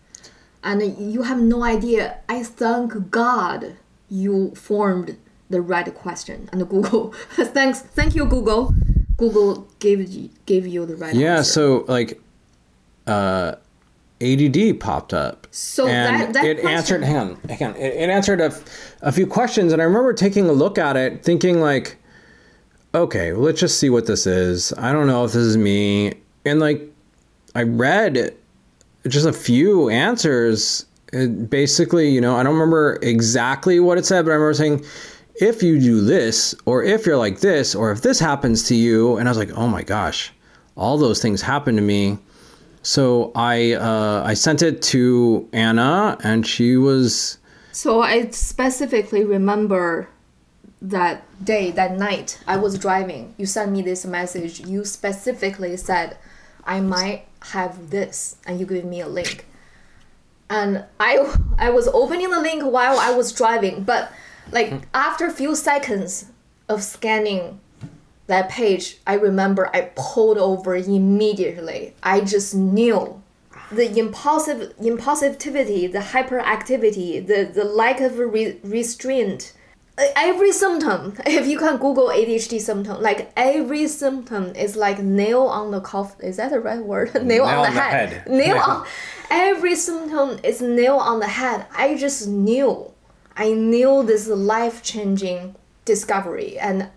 And 0.64 0.82
you 1.14 1.24
have 1.24 1.42
no 1.42 1.64
idea. 1.64 2.20
I 2.30 2.44
thank 2.44 3.12
God 3.12 3.76
you 4.10 4.56
formed 4.56 5.18
the 5.50 5.62
right 5.62 5.94
question. 5.94 6.50
And 6.54 6.68
Google, 6.70 7.12
thanks, 7.32 7.82
thank 7.82 8.16
you, 8.16 8.26
Google. 8.26 8.74
Google 9.18 9.68
gave 9.80 10.08
you, 10.10 10.30
gave 10.46 10.66
you 10.66 10.86
the 10.86 10.96
right 10.96 11.14
yeah, 11.14 11.38
answer. 11.38 11.52
so 11.52 11.86
like, 11.88 12.22
uh, 13.08 13.56
ADD 14.24 14.80
popped 14.80 15.14
up. 15.14 15.48
So 15.52 15.88
and 15.88 16.22
that- 16.22 16.34
that 16.34 16.46
it 16.46 16.62
question- 16.62 17.04
answered. 17.04 17.04
Hang 17.04 17.70
on. 17.70 17.76
It, 17.76 17.94
it 17.96 18.10
answered 18.10 18.40
a, 18.42 18.46
f- 18.46 18.96
a 19.02 19.12
few 19.12 19.28
questions, 19.28 19.74
and 19.74 19.82
I 19.82 19.86
remember 19.86 20.14
taking 20.14 20.48
a 20.50 20.54
look 20.54 20.78
at 20.78 20.96
it, 20.96 21.24
thinking 21.24 21.60
like, 21.62 21.98
okay, 22.96 23.34
well, 23.34 23.42
let's 23.42 23.60
just 23.60 23.80
see 23.80 23.90
what 23.90 24.06
this 24.06 24.26
is. 24.28 24.74
I 24.78 24.92
don't 24.94 25.08
know 25.08 25.26
if 25.26 25.32
this 25.34 25.44
is 25.44 25.58
me, 25.58 26.14
and 26.46 26.60
like, 26.60 26.82
I 27.56 27.64
read 27.64 28.34
just 29.08 29.26
a 29.26 29.34
few 29.34 29.90
answers. 29.90 30.86
It 31.12 31.50
basically, 31.50 32.10
you 32.10 32.22
know, 32.22 32.36
I 32.36 32.44
don't 32.44 32.54
remember 32.54 32.98
exactly 33.02 33.80
what 33.80 33.98
it 33.98 34.06
said, 34.06 34.26
but 34.26 34.32
I 34.32 34.36
remember 34.36 34.54
saying, 34.56 34.84
if 35.36 35.62
you 35.64 35.80
do 35.80 36.02
this, 36.02 36.56
or 36.66 36.84
if 36.84 37.06
you're 37.06 37.18
like 37.18 37.40
this, 37.40 37.76
or 37.76 37.92
if 37.92 38.02
this 38.02 38.20
happens 38.20 38.64
to 38.70 38.76
you, 38.76 39.18
and 39.18 39.28
I 39.28 39.32
was 39.32 39.38
like, 39.38 39.52
oh 39.58 39.68
my 39.68 39.84
gosh, 39.84 40.32
all 40.76 40.98
those 40.98 41.22
things 41.22 41.42
happen 41.42 41.76
to 41.76 41.82
me. 41.82 42.18
So 42.84 43.32
I 43.34 43.74
uh, 43.74 44.24
I 44.26 44.34
sent 44.36 44.62
it 44.62 44.82
to 44.94 45.50
Anna, 45.54 46.18
and 46.24 46.46
she 46.46 46.78
was 46.78 47.40
So 47.72 48.02
I 48.02 48.30
specifically 48.30 49.24
remember 49.24 50.08
that 50.84 51.24
day, 51.44 51.72
that 51.72 51.98
night, 51.98 52.40
I 52.46 52.58
was 52.58 52.78
driving. 52.78 53.34
You 53.38 53.46
sent 53.46 53.72
me 53.72 53.82
this 53.82 54.06
message. 54.06 54.60
You 54.60 54.84
specifically 54.86 55.76
said, 55.78 56.18
I 56.66 56.82
might 56.82 57.26
have 57.52 57.90
this, 57.90 58.36
and 58.46 58.60
you 58.60 58.66
gave 58.66 58.86
me 58.86 59.00
a 59.00 59.08
link. 59.08 59.46
And 60.50 60.86
I, 61.00 61.34
I 61.58 61.70
was 61.72 61.88
opening 61.88 62.30
the 62.30 62.40
link 62.42 62.64
while 62.64 63.00
I 63.00 63.12
was 63.12 63.32
driving, 63.32 63.84
but 63.84 64.12
like 64.52 64.74
after 64.94 65.26
a 65.26 65.32
few 65.32 65.56
seconds 65.56 66.26
of 66.68 66.84
scanning 66.84 67.60
that 68.28 68.50
page, 68.50 68.98
I 69.06 69.16
remember 69.16 69.70
I 69.76 69.92
pulled 69.96 70.38
over 70.38 70.76
immediately. 70.76 71.94
I 72.02 72.22
just 72.22 72.56
knew 72.56 73.22
the 73.72 73.98
impulsive 73.98 74.74
impulsivity, 74.80 75.92
the 75.92 76.00
hyperactivity, 76.00 77.26
the, 77.26 77.52
the 77.54 77.64
lack 77.64 78.00
of 78.00 78.18
re- 78.20 78.60
restraint. 78.64 79.54
Every 79.98 80.52
symptom, 80.52 81.16
if 81.26 81.46
you 81.48 81.60
can 81.60 81.78
Google 81.78 82.08
ADHD 82.08 82.60
symptom, 82.60 83.02
like 83.02 83.32
every 83.36 83.88
symptom 83.88 84.56
is 84.56 84.76
like 84.76 85.00
nail 85.00 85.42
on 85.44 85.72
the 85.72 85.82
coffin. 85.82 86.26
Is 86.26 86.38
that 86.38 86.52
the 86.52 86.60
right 86.60 86.84
word? 86.84 87.14
nail, 87.26 87.44
on, 87.44 87.62
the, 87.64 87.80
head. 87.80 88.24
Nail 88.30 88.58
on. 88.58 88.86
Every 89.30 89.76
symptom 89.76 90.40
is 90.44 90.62
nail 90.62 90.98
on 90.98 91.20
the 91.20 91.28
head. 91.28 91.66
I 91.76 91.96
just 91.96 92.28
knew. 92.28 92.92
I 93.36 93.52
knew 93.54 94.04
this 94.04 94.28
life 94.28 94.84
changing 94.84 95.56
discovery, 95.86 96.58
and 96.60 96.90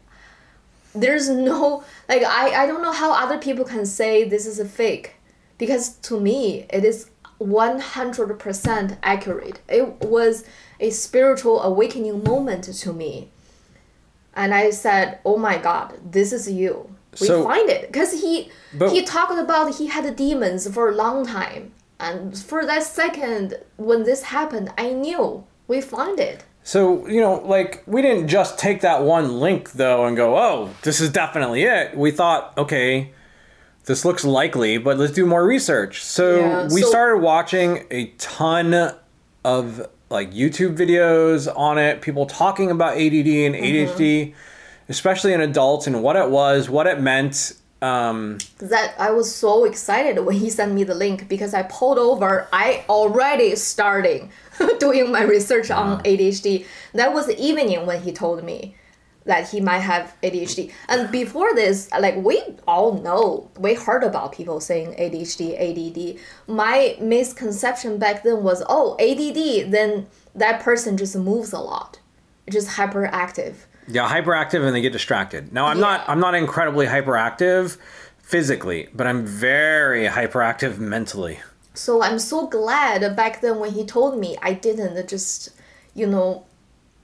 there's 1.01 1.29
no 1.29 1.85
like 2.09 2.23
I, 2.25 2.63
I 2.63 2.67
don't 2.67 2.83
know 2.83 2.93
how 2.93 3.13
other 3.13 3.39
people 3.39 3.65
can 3.65 3.87
say 3.87 4.25
this 4.25 4.47
is 4.47 4.59
a 4.59 4.65
fake. 4.65 5.15
Because 5.59 5.97
to 6.09 6.21
me 6.21 6.67
it 6.71 6.85
is 6.85 7.11
100% 7.41 8.99
accurate. 9.03 9.61
It 9.69 10.01
was 10.01 10.45
a 10.81 10.91
spiritual 10.91 11.63
awakening 11.63 12.23
moment 12.25 12.65
to 12.65 12.93
me. 12.93 13.31
And 14.35 14.53
i 14.53 14.71
said 14.71 15.19
oh 15.25 15.37
my 15.37 15.57
god 15.59 15.99
this 16.17 16.33
is 16.33 16.51
you. 16.51 16.91
We 17.21 17.27
So- 17.29 17.43
find 17.45 17.69
it. 17.71 17.87
Because 17.91 18.13
he 18.23 18.51
But- 18.75 18.93
he 18.93 19.03
talked 19.03 19.39
about 19.39 19.77
he 19.77 19.87
had 19.87 20.15
demons 20.17 20.69
for 20.69 20.89
a 20.91 20.95
long 20.95 21.27
time. 21.27 21.73
And 21.99 22.37
for 22.39 22.67
that 22.67 22.83
second 22.83 23.55
when 23.77 24.05
this 24.05 24.23
happened 24.25 24.71
i 24.77 24.91
knew. 24.93 25.45
We 25.69 25.81
find 25.81 26.21
it 26.21 26.45
so 26.67 27.07
you 27.07 27.21
know 27.21 27.35
like 27.45 27.85
we 27.87 28.03
didn't 28.03 28.27
just 28.27 28.59
take 28.59 28.81
that 28.81 29.05
one 29.05 29.39
link 29.39 29.71
though 29.73 30.05
and 30.05 30.17
go 30.17 30.37
oh 30.37 30.71
this 30.83 31.01
is 31.01 31.11
definitely 31.11 31.63
it. 31.63 31.97
We 31.97 32.11
thought 32.11 32.53
okay 32.59 33.13
this 33.85 34.05
looks 34.05 34.25
likely, 34.25 34.79
but 34.79 34.99
let's 34.99 35.13
do 35.13 35.25
more 35.27 35.47
research. 35.47 36.03
So 36.03 36.41
Yeah, 36.41 36.69
we 36.75 36.83
so- 36.83 36.89
started 36.89 37.19
watching 37.23 37.87
a 37.93 38.07
ton 38.19 38.93
of 39.45 39.87
like 40.11 40.33
YouTube 40.33 40.77
videos 40.77 41.47
on 41.57 41.79
it, 41.79 42.03
people 42.03 42.27
talking 42.27 42.73
about 42.73 42.97
ADD 42.97 43.29
and 43.47 43.55
ADHD, 43.55 44.35
especially 44.89 45.35
in 45.35 45.41
adults 45.41 45.87
and 45.87 46.03
what 46.03 46.17
it 46.17 46.31
was, 46.31 46.69
what 46.69 46.89
it 46.89 47.01
meant. 47.01 47.53
Um, 47.81 48.39
that 48.59 48.95
I 48.99 49.13
was 49.13 49.33
so 49.33 49.65
excited 49.65 50.19
when 50.25 50.35
he 50.37 50.51
sent 50.51 50.73
me 50.73 50.83
the 50.83 50.95
link 50.95 51.29
because 51.29 51.55
I 51.55 51.63
pulled 51.63 51.99
over. 51.99 52.49
I 52.53 52.85
already 52.89 53.55
starting 53.55 54.33
doing 54.79 55.11
my 55.11 55.23
research 55.23 55.71
on 55.71 55.95
uh-huh. 55.95 56.03
ADHD. 56.03 56.67
That 56.95 57.13
was 57.13 57.27
the 57.27 57.39
evening 57.41 57.87
when 57.87 58.03
he 58.03 58.13
told 58.13 58.43
me 58.45 58.75
that 59.27 59.49
he 59.49 59.61
might 59.61 59.81
have 59.81 60.15
ADHD. 60.23 60.73
And 60.89 61.11
before 61.11 61.55
this, 61.55 61.91
like 61.99 62.17
we 62.17 62.43
all 62.67 63.01
know, 63.01 63.51
we 63.59 63.75
heard 63.75 64.05
about 64.05 64.33
people 64.33 64.61
saying 64.61 64.95
ADHD, 64.95 65.55
ADD. 65.59 66.21
My 66.47 66.97
misconception 67.01 67.99
back 67.99 68.23
then 68.23 68.43
was, 68.43 68.63
oh, 68.69 68.97
ADD, 69.01 69.71
then 69.73 70.07
that 70.35 70.63
person 70.63 70.97
just 70.97 71.17
moves 71.17 71.53
a 71.53 71.59
lot, 71.59 71.99
just 72.49 72.69
hyperactive. 72.69 73.55
Yeah, 73.89 74.09
hyperactive 74.09 74.65
and 74.65 74.75
they 74.75 74.81
get 74.81 74.93
distracted. 74.93 75.53
Now 75.53 75.67
I'm 75.67 75.79
not 75.79 76.09
I'm 76.09 76.19
not 76.19 76.35
incredibly 76.35 76.87
hyperactive 76.87 77.77
physically, 78.19 78.89
but 78.93 79.07
I'm 79.07 79.25
very 79.25 80.07
hyperactive 80.07 80.79
mentally. 80.79 81.39
So 81.77 82.03
I'm 82.03 82.19
so 82.19 82.47
glad 82.47 83.15
back 83.17 83.43
then 83.43 83.59
when 83.59 83.73
he 83.73 83.85
told 83.85 84.19
me, 84.19 84.37
I 84.41 84.55
didn't 84.55 85.07
just, 85.09 85.51
you 85.95 86.07
know, 86.07 86.47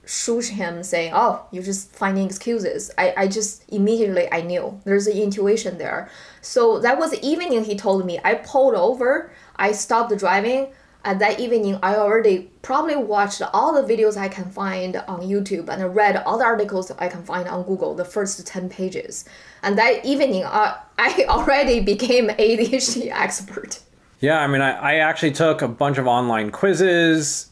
shush 0.07 0.49
him 0.49 0.83
saying, 0.83 1.13
"Oh, 1.15 1.45
you're 1.53 1.63
just 1.63 1.95
finding 1.95 2.27
excuses." 2.27 2.91
I, 2.97 3.15
I 3.17 3.29
just 3.29 3.65
immediately 3.69 4.33
I 4.33 4.41
knew 4.41 4.81
there's 4.85 5.07
an 5.07 5.17
intuition 5.17 5.79
there. 5.79 6.09
So 6.41 6.79
that 6.81 6.99
was 6.99 7.11
the 7.11 7.25
evening 7.25 7.65
he 7.65 7.77
told 7.77 8.07
me. 8.07 8.19
I 8.25 8.35
pulled 8.35 8.75
over. 8.75 9.31
I 9.57 9.73
stopped 9.73 10.17
driving. 10.19 10.69
And 11.05 11.21
that 11.21 11.41
evening, 11.41 11.79
I 11.83 11.97
already 11.97 12.51
probably 12.63 12.95
watched 12.95 13.43
all 13.53 13.73
the 13.75 13.83
videos 13.83 14.17
I 14.17 14.29
can 14.29 14.49
find 14.51 14.97
on 15.09 15.23
YouTube 15.23 15.69
and 15.69 15.83
I 15.83 15.87
read 15.87 16.17
all 16.17 16.39
the 16.39 16.45
articles 16.45 16.93
I 16.93 17.09
can 17.09 17.25
find 17.25 17.49
on 17.49 17.65
Google, 17.65 17.97
the 17.97 18.05
first 18.05 18.47
10 18.47 18.69
pages. 18.69 19.25
And 19.65 19.77
that 19.79 20.05
evening, 20.05 20.45
uh, 20.45 20.77
I 20.99 21.25
already 21.29 21.81
became 21.81 22.29
ADHD 22.29 23.11
expert. 23.11 23.81
Yeah, 24.23 24.39
I 24.39 24.47
mean, 24.47 24.61
I, 24.61 24.71
I 24.71 24.95
actually 24.99 25.33
took 25.33 25.63
a 25.63 25.69
bunch 25.69 25.99
of 25.99 26.07
online 26.07 26.53
quizzes 26.53 27.51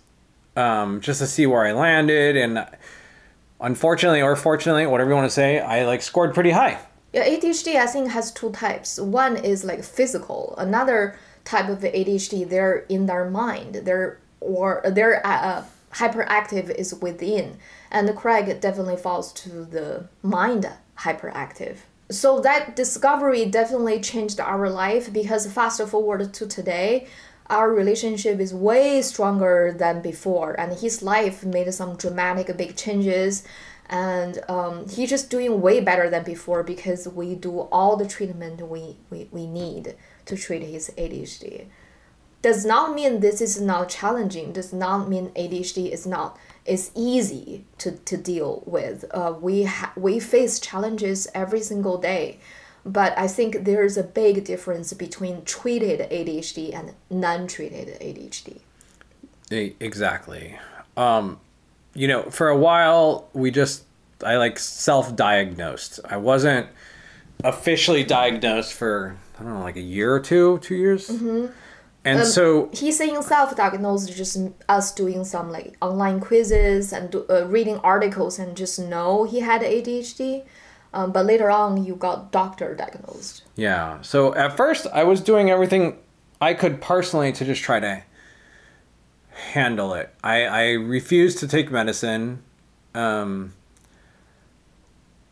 um, 0.57 1.01
just 1.01 1.19
to 1.19 1.27
see 1.27 1.45
where 1.45 1.67
I 1.67 1.73
landed, 1.73 2.37
and 2.37 2.65
unfortunately 3.61 4.23
or 4.23 4.37
fortunately, 4.37 4.87
whatever 4.87 5.11
you 5.11 5.17
want 5.17 5.27
to 5.27 5.35
say, 5.35 5.59
I 5.59 5.85
like 5.85 6.01
scored 6.01 6.33
pretty 6.33 6.53
high. 6.53 6.79
Yeah, 7.13 7.27
ADHD 7.27 7.75
I 7.75 7.87
think 7.89 8.13
has 8.13 8.31
two 8.31 8.53
types. 8.53 9.01
One 9.01 9.37
is 9.37 9.65
like 9.65 9.83
physical. 9.83 10.55
Another 10.59 11.19
type 11.45 11.69
of 11.69 11.81
ADHD, 11.81 12.49
they're 12.49 12.87
in 12.89 13.07
their 13.07 13.29
mind. 13.29 13.75
They're 13.85 14.21
or 14.39 14.81
their 14.87 15.27
uh, 15.27 15.65
hyperactive 15.95 16.71
is 16.71 16.95
within, 16.95 17.59
and 17.91 18.15
Craig 18.17 18.61
definitely 18.61 18.97
falls 18.97 19.33
to 19.33 19.65
the 19.65 20.09
mind 20.23 20.71
hyperactive. 21.01 21.79
So 22.11 22.41
that 22.41 22.75
discovery 22.75 23.45
definitely 23.47 24.01
changed 24.01 24.41
our 24.41 24.69
life 24.69 25.13
because 25.13 25.47
fast 25.47 25.81
forward 25.89 26.35
to 26.35 26.47
today, 26.47 27.07
our 27.47 27.73
relationship 27.73 28.41
is 28.41 28.53
way 28.53 29.03
stronger 29.03 29.75
than 29.77 30.03
before, 30.03 30.59
and 30.59 30.73
his 30.73 31.03
life 31.03 31.45
made 31.45 31.73
some 31.75 31.97
dramatic 31.97 32.57
big 32.57 32.77
changes 32.77 33.45
and 33.91 34.39
um, 34.49 34.89
he's 34.89 35.11
just 35.11 35.31
doing 35.31 35.61
way 35.61 35.81
better 35.81 36.09
than 36.09 36.23
before 36.23 36.63
because 36.63 37.09
we 37.09 37.35
do 37.35 37.63
all 37.73 37.97
the 37.97 38.07
treatment 38.07 38.63
we, 38.69 38.97
we, 39.11 39.29
we 39.33 39.47
need 39.47 39.97
to 40.27 40.37
treat 40.37 40.63
his 40.63 40.93
ADHD. 40.97 41.67
Does 42.41 42.65
not 42.65 42.95
mean 42.95 43.19
this 43.19 43.41
is 43.41 43.61
not 43.61 43.89
challenging. 43.89 44.53
Does 44.53 44.73
not 44.73 45.09
mean 45.09 45.31
ADHD 45.31 45.91
is 45.91 46.07
not 46.07 46.39
is 46.67 46.91
easy 46.95 47.65
to, 47.79 47.93
to 47.93 48.17
deal 48.17 48.63
with. 48.67 49.05
Uh, 49.13 49.35
we 49.41 49.65
ha- 49.65 49.93
we 49.97 50.21
face 50.21 50.59
challenges 50.59 51.27
every 51.35 51.61
single 51.61 51.99
day, 51.99 52.39
but 52.85 53.17
I 53.19 53.29
think 53.29 53.65
there 53.65 53.85
is 53.85 53.97
a 53.97 54.05
big 54.05 54.45
difference 54.45 54.93
between 54.93 55.45
treated 55.45 56.01
ADHD 56.11 56.75
and 56.75 56.95
non-treated 57.11 57.99
ADHD. 58.01 58.61
E- 59.51 59.75
Exactly. 59.81 60.59
Um, 60.97 61.41
you 61.95 62.07
know, 62.09 62.23
for 62.25 62.49
a 62.49 62.57
while, 62.57 63.29
we 63.33 63.51
just, 63.51 63.85
I 64.25 64.37
like 64.37 64.59
self 64.59 65.17
diagnosed. 65.17 66.01
I 66.05 66.19
wasn't 66.19 66.69
officially 67.43 68.05
diagnosed 68.05 68.75
for, 68.75 69.17
I 69.39 69.43
don't 69.43 69.55
know, 69.55 69.61
like 69.63 69.77
a 69.77 69.81
year 69.83 70.15
or 70.15 70.21
two, 70.21 70.59
two 70.59 70.75
years. 70.75 71.09
Mm-hmm. 71.09 71.47
And 72.05 72.27
so, 72.27 72.71
he's 72.73 72.97
saying 72.97 73.21
self-diagnosed 73.21 74.17
just 74.17 74.39
us 74.69 74.95
doing 74.95 75.25
some 75.25 75.53
like 75.53 75.77
online 75.83 76.19
quizzes 76.19 76.93
and 76.93 77.11
do, 77.11 77.27
uh, 77.29 77.47
reading 77.47 77.77
articles 77.79 78.39
and 78.39 78.57
just 78.57 78.79
know 78.79 79.25
he 79.25 79.41
had 79.41 79.61
ADHD. 79.61 80.45
Um, 80.93 81.13
but 81.13 81.27
later 81.27 81.51
on, 81.51 81.85
you 81.85 81.95
got 81.95 82.33
doctor 82.33 82.75
diagnosed. 82.75 83.45
yeah. 83.55 84.01
So 84.01 84.35
at 84.35 84.57
first, 84.57 84.87
I 84.93 85.05
was 85.05 85.21
doing 85.21 85.51
everything 85.51 85.99
I 86.41 86.55
could 86.55 86.81
personally 86.81 87.33
to 87.33 87.45
just 87.45 87.63
try 87.63 87.81
to 87.81 88.03
handle 89.53 89.95
it. 89.95 90.13
I, 90.25 90.45
I 90.45 90.71
refused 90.73 91.39
to 91.39 91.49
take 91.49 91.71
medicine. 91.71 92.43
Um, 92.95 93.53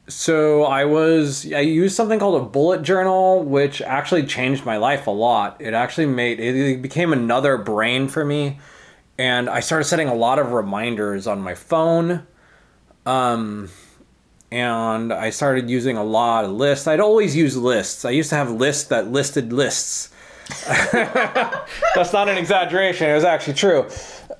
So 0.08 0.64
I 0.64 0.86
was 0.86 1.50
I 1.52 1.60
used 1.60 1.94
something 1.94 2.18
called 2.18 2.40
a 2.40 2.44
bullet 2.44 2.82
journal, 2.82 3.42
which 3.42 3.82
actually 3.82 4.24
changed 4.24 4.64
my 4.64 4.78
life 4.78 5.06
a 5.06 5.10
lot. 5.10 5.60
It 5.60 5.74
actually 5.74 6.06
made 6.06 6.40
it 6.40 6.80
became 6.80 7.12
another 7.12 7.58
brain 7.58 8.08
for 8.08 8.24
me, 8.24 8.58
and 9.18 9.50
I 9.50 9.60
started 9.60 9.84
setting 9.84 10.08
a 10.08 10.14
lot 10.14 10.38
of 10.38 10.52
reminders 10.52 11.26
on 11.26 11.42
my 11.42 11.54
phone. 11.54 12.26
Um, 13.04 13.70
and 14.50 15.12
I 15.12 15.28
started 15.28 15.68
using 15.68 15.98
a 15.98 16.04
lot 16.04 16.46
of 16.46 16.52
lists. 16.52 16.86
I'd 16.86 17.00
always 17.00 17.36
use 17.36 17.56
lists. 17.56 18.06
I 18.06 18.10
used 18.10 18.30
to 18.30 18.36
have 18.36 18.50
lists 18.50 18.84
that 18.84 19.08
listed 19.08 19.52
lists. 19.52 20.10
That's 20.92 22.14
not 22.14 22.30
an 22.30 22.38
exaggeration. 22.38 23.10
It 23.10 23.14
was 23.14 23.24
actually 23.24 23.54
true, 23.54 23.88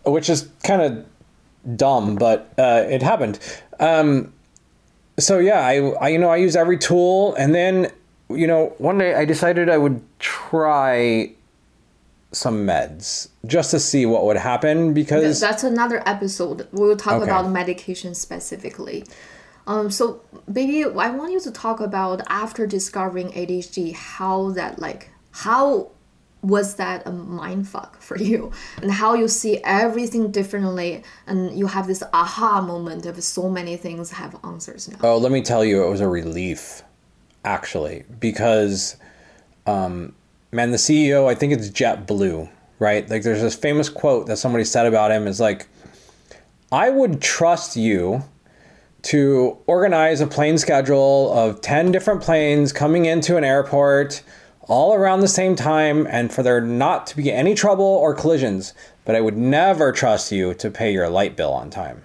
which 0.06 0.30
is 0.30 0.48
kind 0.64 0.80
of 0.80 1.76
dumb, 1.76 2.16
but 2.16 2.52
uh, 2.56 2.86
it 2.88 3.02
happened. 3.02 3.38
Um, 3.78 4.32
so 5.18 5.38
yeah, 5.38 5.60
I, 5.60 5.74
I 6.00 6.08
you 6.08 6.18
know 6.18 6.30
I 6.30 6.36
use 6.36 6.56
every 6.56 6.78
tool, 6.78 7.34
and 7.34 7.54
then 7.54 7.90
you 8.30 8.46
know 8.46 8.74
one 8.78 8.98
day 8.98 9.14
I 9.14 9.24
decided 9.24 9.68
I 9.68 9.78
would 9.78 10.00
try 10.18 11.32
some 12.32 12.66
meds 12.66 13.28
just 13.46 13.70
to 13.70 13.80
see 13.80 14.04
what 14.04 14.24
would 14.26 14.36
happen 14.36 14.92
because 14.92 15.40
That's 15.40 15.64
another 15.64 16.02
episode. 16.06 16.68
We 16.72 16.86
will 16.86 16.96
talk 16.96 17.14
Okay. 17.14 17.24
about 17.30 17.50
medication 17.50 18.14
specifically. 18.14 19.04
Um, 19.66 19.90
so, 19.90 20.20
maybe 20.46 20.84
I 20.84 21.10
want 21.10 21.32
you 21.32 21.40
to 21.40 21.50
talk 21.50 21.80
about 21.80 22.22
after 22.28 22.66
discovering 22.66 23.28
ADHD, 23.32 23.94
how 23.94 24.50
that 24.50 24.78
like 24.78 25.10
how 25.30 25.90
was 26.42 26.76
that 26.76 27.06
a 27.06 27.10
mind 27.12 27.68
fuck 27.68 28.00
for 28.00 28.16
you, 28.16 28.52
and 28.80 28.90
how 28.90 29.14
you 29.14 29.28
see 29.28 29.60
everything 29.64 30.30
differently, 30.30 31.02
and 31.26 31.58
you 31.58 31.66
have 31.66 31.86
this 31.86 32.02
aha 32.12 32.60
moment 32.60 33.06
of 33.06 33.22
so 33.22 33.48
many 33.48 33.76
things 33.76 34.10
have 34.12 34.38
answers 34.44 34.88
now. 34.88 34.98
Oh, 35.02 35.18
let 35.18 35.32
me 35.32 35.42
tell 35.42 35.64
you, 35.64 35.84
it 35.84 35.90
was 35.90 36.00
a 36.00 36.08
relief, 36.08 36.82
actually, 37.44 38.04
because, 38.20 38.96
um, 39.66 40.14
man, 40.52 40.70
the 40.70 40.76
CEO, 40.76 41.28
I 41.28 41.34
think 41.34 41.52
it's 41.52 41.70
JetBlue, 41.70 42.48
right? 42.78 43.08
Like, 43.08 43.22
there's 43.22 43.42
this 43.42 43.56
famous 43.56 43.88
quote 43.88 44.26
that 44.26 44.36
somebody 44.36 44.64
said 44.64 44.86
about 44.86 45.10
him 45.10 45.26
is 45.26 45.40
like, 45.40 45.66
I 46.70 46.90
would 46.90 47.20
trust 47.20 47.76
you 47.76 48.22
to 49.00 49.56
organize 49.66 50.20
a 50.20 50.26
plane 50.26 50.58
schedule 50.58 51.32
of 51.32 51.60
10 51.60 51.92
different 51.92 52.20
planes 52.20 52.72
coming 52.72 53.06
into 53.06 53.36
an 53.36 53.44
airport 53.44 54.22
all 54.68 54.94
around 54.94 55.20
the 55.20 55.28
same 55.28 55.56
time 55.56 56.06
and 56.08 56.32
for 56.32 56.42
there 56.42 56.60
not 56.60 57.06
to 57.08 57.16
be 57.16 57.32
any 57.32 57.54
trouble 57.54 57.84
or 57.84 58.14
collisions, 58.14 58.74
but 59.04 59.16
I 59.16 59.20
would 59.20 59.36
never 59.36 59.90
trust 59.90 60.30
you 60.30 60.54
to 60.54 60.70
pay 60.70 60.92
your 60.92 61.08
light 61.08 61.36
bill 61.36 61.52
on 61.52 61.70
time. 61.70 62.02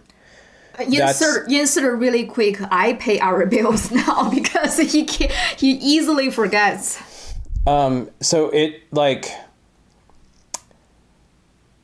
Insert, 0.79 1.51
insert 1.51 1.99
really 1.99 2.25
quick. 2.25 2.59
I 2.71 2.93
pay 2.93 3.19
our 3.19 3.45
bills 3.55 3.91
now 3.91 4.29
because 4.33 4.77
he 4.77 5.05
can, 5.05 5.29
he 5.57 5.71
easily 5.71 6.31
forgets. 6.31 7.35
Um, 7.67 8.09
so 8.19 8.49
it 8.49 8.81
like 8.91 9.29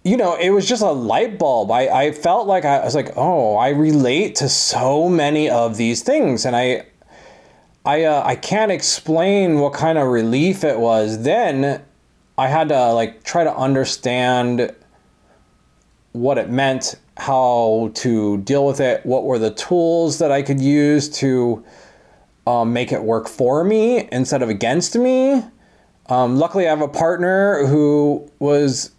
you 0.03 0.15
know, 0.15 0.36
it 0.36 0.50
was 0.51 0.67
just 0.67 0.81
a 0.81 0.91
light 0.91 1.38
bulb. 1.38 1.71
I, 1.71 1.88
I 1.88 2.12
felt 2.13 2.48
like 2.48 2.63
I, 2.63 2.77
I 2.77 2.86
was 2.86 2.95
like, 2.95 3.12
oh, 3.17 3.57
I 3.57 3.69
relate 3.69 4.36
to 4.36 4.48
so 4.48 5.09
many 5.09 5.50
of 5.50 5.77
these 5.77 6.03
things, 6.03 6.45
and 6.45 6.55
I 6.55 6.86
I 7.89 8.03
uh, 8.03 8.22
I 8.24 8.36
can't 8.36 8.72
explain 8.72 9.60
what 9.60 9.74
kind 9.74 9.98
of 9.98 10.10
relief 10.10 10.63
it 10.63 10.79
was. 10.79 11.24
Then 11.24 11.81
I 12.38 12.48
had 12.48 12.69
to 12.69 12.93
like 12.93 13.24
try 13.24 13.43
to 13.43 13.55
understand 13.55 14.75
what 16.12 16.38
it 16.38 16.51
meant, 16.51 16.93
how 17.17 17.89
to 17.96 18.38
deal 18.41 18.63
with 18.63 18.79
it, 18.79 19.03
what 19.08 19.24
were 19.24 19.39
the 19.39 19.50
tools 19.50 20.19
that 20.19 20.31
I 20.31 20.43
could 20.43 20.62
use 20.62 21.10
to 21.22 21.65
um, 22.46 22.74
make 22.74 22.91
it 22.91 23.01
work 23.01 23.27
for 23.27 23.63
me 23.63 24.08
instead 24.12 24.43
of 24.43 24.50
against 24.50 24.96
me. 24.96 25.43
Um, 26.10 26.38
luckily, 26.38 26.67
I 26.67 26.69
have 26.69 26.81
a 26.81 26.88
partner 26.88 27.65
who 27.65 28.29
was 28.38 28.91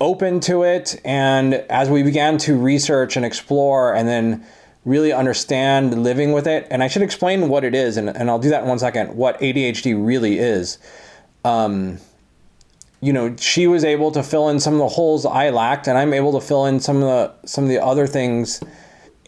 open 0.00 0.38
to 0.40 0.62
it, 0.62 1.00
and 1.04 1.54
as 1.54 1.90
we 1.90 2.04
began 2.04 2.38
to 2.38 2.56
research 2.56 3.16
and 3.16 3.26
explore, 3.26 3.96
and 3.96 4.06
then 4.06 4.46
really 4.88 5.12
understand 5.12 6.02
living 6.02 6.32
with 6.32 6.46
it, 6.46 6.66
and 6.70 6.82
I 6.82 6.88
should 6.88 7.02
explain 7.02 7.48
what 7.48 7.64
it 7.64 7.74
is, 7.74 7.96
and, 7.96 8.08
and 8.08 8.30
I'll 8.30 8.38
do 8.38 8.48
that 8.50 8.62
in 8.62 8.68
one 8.68 8.78
second. 8.78 9.14
What 9.14 9.38
ADHD 9.40 9.94
really 9.94 10.38
is. 10.38 10.78
Um, 11.44 11.98
you 13.00 13.12
know, 13.12 13.36
she 13.36 13.66
was 13.66 13.84
able 13.84 14.10
to 14.12 14.22
fill 14.22 14.48
in 14.48 14.58
some 14.58 14.74
of 14.74 14.80
the 14.80 14.88
holes 14.88 15.24
I 15.24 15.50
lacked, 15.50 15.86
and 15.86 15.96
I'm 15.96 16.12
able 16.12 16.38
to 16.38 16.44
fill 16.44 16.66
in 16.66 16.80
some 16.80 16.96
of 16.96 17.02
the 17.02 17.46
some 17.46 17.64
of 17.64 17.70
the 17.70 17.82
other 17.82 18.06
things. 18.06 18.60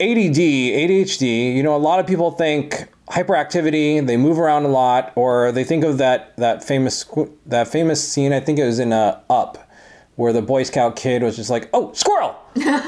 ADD, 0.01 0.37
ADHD. 0.37 1.55
You 1.55 1.62
know, 1.62 1.77
a 1.77 1.79
lot 1.79 2.01
of 2.01 2.07
people 2.07 2.31
think 2.33 2.88
hyperactivity. 3.11 4.05
They 4.05 4.16
move 4.16 4.38
around 4.38 4.64
a 4.64 4.68
lot, 4.68 5.12
or 5.14 5.53
they 5.53 5.62
think 5.62 5.85
of 5.85 5.99
that 5.99 6.37
that 6.37 6.64
famous 6.64 7.05
that 7.46 7.68
famous 7.68 8.07
scene. 8.07 8.33
I 8.33 8.40
think 8.40 8.59
it 8.59 8.64
was 8.64 8.79
in 8.81 8.92
uh, 8.92 9.20
Up, 9.29 9.70
where 10.16 10.33
the 10.33 10.42
Boy 10.42 10.64
Scout 10.64 10.96
kid 10.96 11.23
was 11.23 11.37
just 11.37 11.51
like, 11.51 11.68
"Oh, 11.73 11.92
squirrel," 11.92 12.37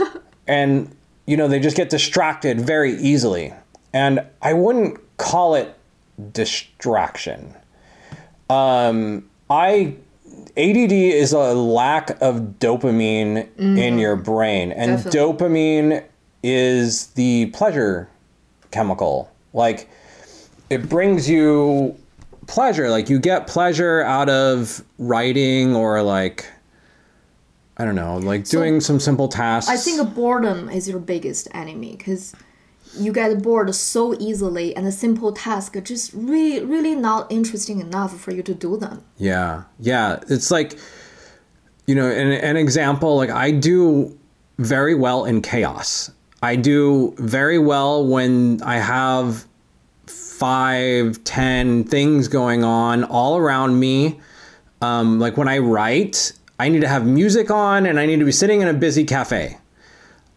and 0.49 0.97
you 1.27 1.37
know 1.37 1.49
they 1.49 1.61
just 1.61 1.77
get 1.77 1.91
distracted 1.91 2.61
very 2.61 2.95
easily. 2.95 3.53
And 3.95 4.25
I 4.41 4.55
wouldn't 4.55 4.99
call 5.19 5.55
it 5.55 5.77
distraction. 6.33 7.55
Um, 8.49 9.29
I 9.51 9.97
ADD 10.57 10.93
is 10.93 11.33
a 11.33 11.55
lack 11.55 12.11
of 12.23 12.59
dopamine 12.59 13.49
in 13.59 13.99
your 13.99 14.17
brain, 14.17 14.73
and 14.73 15.03
Definitely. 15.03 15.21
dopamine 15.21 16.05
is 16.43 17.09
the 17.09 17.47
pleasure 17.47 18.09
chemical. 18.71 19.31
Like 19.53 19.89
it 20.71 20.89
brings 20.89 21.29
you 21.29 21.97
pleasure. 22.47 22.91
Like 22.91 23.09
you 23.09 23.19
get 23.19 23.47
pleasure 23.47 24.03
out 24.03 24.29
of 24.29 24.83
writing 24.99 25.75
or 25.77 26.03
like 26.03 26.47
I 27.83 27.85
don't 27.85 27.97
know, 27.97 28.17
like 28.19 28.45
doing 28.45 28.81
some 28.81 29.01
simple 29.01 29.27
tasks. 29.27 29.69
I 29.69 29.77
think 29.77 30.15
boredom 30.15 30.69
is 30.69 30.89
your 30.89 31.01
biggest 31.01 31.49
enemy 31.53 31.97
because 31.99 32.33
you 32.97 33.13
get 33.13 33.43
bored 33.43 33.75
so 33.75 34.15
easily, 34.21 34.77
and 34.77 34.87
a 34.87 34.93
simple 34.93 35.33
task 35.33 35.77
just 35.83 36.13
really, 36.15 36.65
really 36.65 36.95
not 36.95 37.33
interesting 37.33 37.81
enough 37.81 38.17
for 38.21 38.31
you 38.31 38.41
to 38.45 38.55
do 38.55 38.77
them. 38.77 39.03
Yeah, 39.17 39.65
yeah. 39.81 40.21
It's 40.29 40.53
like, 40.53 40.79
you 41.89 41.97
know, 41.97 42.09
an, 42.09 42.31
an 42.31 42.57
example, 42.57 43.17
like 43.17 43.31
I 43.31 43.51
do 43.51 44.17
very 44.59 44.95
well 44.95 45.25
in 45.25 45.43
chaos. 45.43 46.13
I 46.41 46.55
do 46.55 47.17
very 47.19 47.59
well 47.59 48.07
when 48.07 48.63
I 48.63 48.77
have 48.77 49.45
five, 50.07 51.25
ten 51.25 51.83
things 51.83 52.29
going 52.29 52.63
on 52.63 53.03
all 53.03 53.39
around 53.39 53.81
me. 53.81 54.21
Um, 54.81 55.19
like 55.19 55.37
when 55.37 55.49
I 55.49 55.59
write, 55.59 56.33
I 56.63 56.69
need 56.69 56.83
to 56.83 56.89
have 56.89 57.05
music 57.05 57.51
on 57.51 57.87
and 57.87 57.99
I 57.99 58.07
need 58.07 58.21
to 58.21 58.25
be 58.25 58.31
sitting 58.31 58.61
in 58.61 58.69
a 58.69 58.73
busy 58.73 59.03
cafe. 59.03 59.59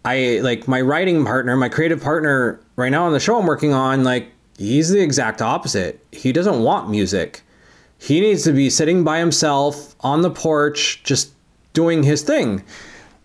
I 0.04 0.40
like 0.42 0.68
my 0.68 0.82
writing 0.82 1.24
partner, 1.24 1.56
my 1.56 1.70
creative 1.70 2.02
partner 2.02 2.60
right 2.76 2.90
now 2.90 3.06
on 3.06 3.14
the 3.14 3.20
show 3.20 3.38
I'm 3.40 3.46
working 3.46 3.76
on, 3.76 4.04
like 4.04 4.32
he's 4.58 4.90
the 4.90 5.02
exact 5.02 5.40
opposite. 5.40 6.04
He 6.12 6.32
doesn't 6.32 6.64
want 6.64 6.90
music. 6.90 7.44
He 8.00 8.22
needs 8.22 8.44
to 8.46 8.54
be 8.54 8.72
sitting 8.72 9.04
by 9.04 9.20
himself 9.20 9.94
on 10.00 10.24
the 10.24 10.32
porch 10.32 11.04
just 11.04 11.32
doing 11.74 12.02
his 12.02 12.24
thing. 12.24 12.64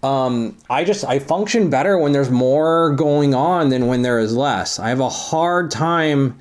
Um, 0.02 0.58
I 0.68 0.84
just 0.84 1.02
I 1.02 1.20
function 1.20 1.70
better 1.70 1.96
when 1.96 2.12
there's 2.12 2.30
more 2.30 2.90
going 2.90 3.34
on 3.34 3.70
than 3.70 3.86
when 3.86 4.02
there 4.02 4.18
is 4.18 4.36
less. 4.36 4.78
I 4.78 4.90
have 4.90 5.00
a 5.00 5.08
hard 5.08 5.70
time 5.70 6.38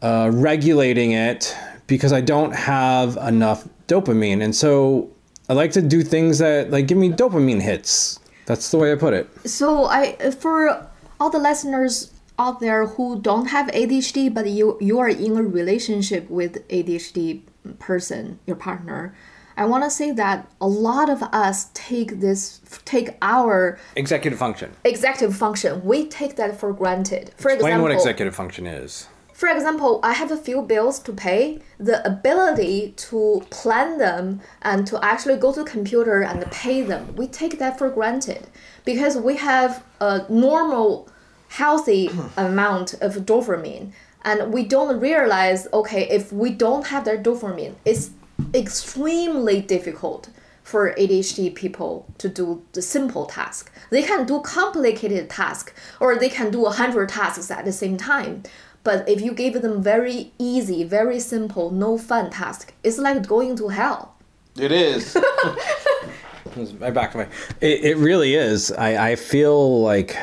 uh, 0.00 0.30
regulating 0.32 1.10
it 1.10 1.56
because 1.88 2.12
I 2.12 2.20
don't 2.20 2.54
have 2.54 3.16
enough 3.16 3.66
dopamine, 3.92 4.40
and 4.44 4.54
so 4.54 5.10
I 5.48 5.52
like 5.54 5.72
to 5.72 5.82
do 5.82 6.02
things 6.02 6.38
that 6.38 6.70
like 6.70 6.86
give 6.88 6.98
me 6.98 7.10
dopamine 7.10 7.62
hits. 7.62 8.18
That's 8.46 8.70
the 8.70 8.78
way 8.78 8.92
I 8.92 8.96
put 8.96 9.14
it. 9.14 9.26
So 9.48 9.66
I, 9.86 10.16
for 10.44 10.86
all 11.20 11.30
the 11.30 11.38
listeners 11.38 12.10
out 12.38 12.60
there 12.60 12.86
who 12.86 13.20
don't 13.20 13.46
have 13.56 13.66
ADHD, 13.68 14.32
but 14.36 14.48
you 14.48 14.78
you 14.80 14.98
are 14.98 15.08
in 15.08 15.36
a 15.36 15.42
relationship 15.42 16.28
with 16.30 16.66
ADHD 16.68 17.42
person, 17.78 18.38
your 18.46 18.56
partner. 18.56 19.14
I 19.54 19.66
want 19.66 19.84
to 19.84 19.90
say 19.90 20.10
that 20.12 20.48
a 20.62 20.66
lot 20.66 21.10
of 21.10 21.22
us 21.22 21.68
take 21.74 22.20
this, 22.20 22.60
take 22.86 23.08
our 23.20 23.78
Executive 23.96 24.38
function. 24.38 24.72
executive 24.82 25.36
function, 25.36 25.84
we 25.84 26.08
take 26.08 26.36
that 26.36 26.58
for 26.58 26.72
granted. 26.72 27.32
For 27.36 27.50
Explain 27.50 27.72
example, 27.74 27.82
what 27.82 27.92
executive 27.92 28.34
function 28.34 28.66
is. 28.66 29.08
For 29.42 29.48
example, 29.48 29.98
I 30.04 30.12
have 30.12 30.30
a 30.30 30.36
few 30.36 30.62
bills 30.62 31.00
to 31.00 31.12
pay. 31.12 31.58
The 31.76 32.06
ability 32.06 32.94
to 33.08 33.44
plan 33.50 33.98
them 33.98 34.40
and 34.62 34.86
to 34.86 35.04
actually 35.04 35.36
go 35.36 35.52
to 35.52 35.64
the 35.64 35.68
computer 35.68 36.22
and 36.22 36.48
pay 36.52 36.82
them, 36.82 37.16
we 37.16 37.26
take 37.26 37.58
that 37.58 37.76
for 37.76 37.90
granted 37.90 38.46
because 38.84 39.16
we 39.16 39.38
have 39.38 39.82
a 40.00 40.24
normal, 40.28 41.08
healthy 41.48 42.08
amount 42.36 42.94
of 43.00 43.16
dopamine, 43.26 43.90
and 44.24 44.52
we 44.52 44.62
don't 44.62 45.00
realize 45.00 45.66
okay 45.72 46.08
if 46.08 46.32
we 46.32 46.50
don't 46.50 46.86
have 46.86 47.04
that 47.06 47.24
dopamine, 47.24 47.74
it's 47.84 48.10
extremely 48.54 49.60
difficult 49.60 50.30
for 50.62 50.94
ADHD 50.94 51.52
people 51.54 52.06
to 52.18 52.28
do 52.28 52.62
the 52.72 52.82
simple 52.82 53.26
task. 53.26 53.72
They 53.90 54.02
can 54.02 54.24
do 54.24 54.40
complicated 54.40 55.28
task 55.28 55.74
or 55.98 56.16
they 56.16 56.28
can 56.28 56.50
do 56.52 56.66
a 56.66 56.70
hundred 56.70 57.08
tasks 57.08 57.50
at 57.50 57.64
the 57.64 57.72
same 57.72 57.96
time. 57.96 58.44
But 58.84 59.08
if 59.08 59.20
you 59.20 59.32
give 59.32 59.62
them 59.62 59.82
very 59.82 60.32
easy, 60.38 60.82
very 60.84 61.20
simple, 61.20 61.70
no 61.70 61.96
fun 61.96 62.30
task, 62.30 62.72
it's 62.82 62.98
like 62.98 63.26
going 63.26 63.56
to 63.56 63.68
hell. 63.68 64.16
It 64.56 64.72
is. 64.72 65.16
right 66.78 66.92
back 66.92 67.12
to 67.12 67.18
my. 67.18 67.28
It, 67.60 67.84
it 67.84 67.96
really 67.96 68.34
is. 68.34 68.72
I, 68.72 69.12
I 69.12 69.16
feel 69.16 69.80
like 69.82 70.16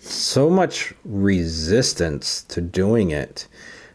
so 0.00 0.48
much 0.48 0.94
resistance 1.04 2.42
to 2.44 2.60
doing 2.60 3.10
it. 3.10 3.48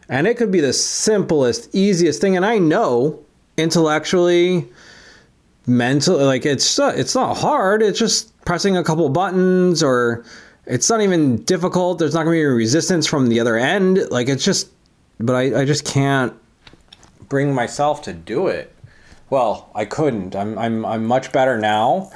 And 0.08 0.26
it 0.26 0.36
could 0.36 0.50
be 0.50 0.60
the 0.60 0.72
simplest, 0.72 1.74
easiest 1.74 2.20
thing. 2.20 2.36
And 2.36 2.44
I 2.44 2.58
know 2.58 3.24
intellectually, 3.56 4.68
mentally, 5.66 6.24
like 6.24 6.44
it's 6.44 6.78
it's 6.78 7.14
not 7.14 7.36
hard. 7.36 7.82
It's 7.82 7.98
just 7.98 8.28
pressing 8.44 8.76
a 8.76 8.84
couple 8.84 9.08
buttons, 9.08 9.82
or 9.82 10.24
it's 10.66 10.88
not 10.88 11.00
even 11.00 11.42
difficult. 11.44 11.98
There's 11.98 12.14
not 12.14 12.24
going 12.24 12.36
to 12.36 12.40
be 12.40 12.44
resistance 12.44 13.06
from 13.06 13.28
the 13.28 13.40
other 13.40 13.56
end. 13.56 14.10
Like 14.10 14.28
it's 14.28 14.44
just, 14.44 14.70
but 15.18 15.34
I, 15.34 15.62
I 15.62 15.64
just 15.64 15.84
can't 15.84 16.34
bring 17.28 17.54
myself 17.54 18.02
to 18.02 18.12
do 18.12 18.46
it. 18.46 18.74
Well, 19.30 19.70
I 19.74 19.86
couldn't. 19.86 20.36
I'm 20.36 20.58
I'm 20.58 20.84
I'm 20.84 21.06
much 21.06 21.32
better 21.32 21.58
now 21.58 22.10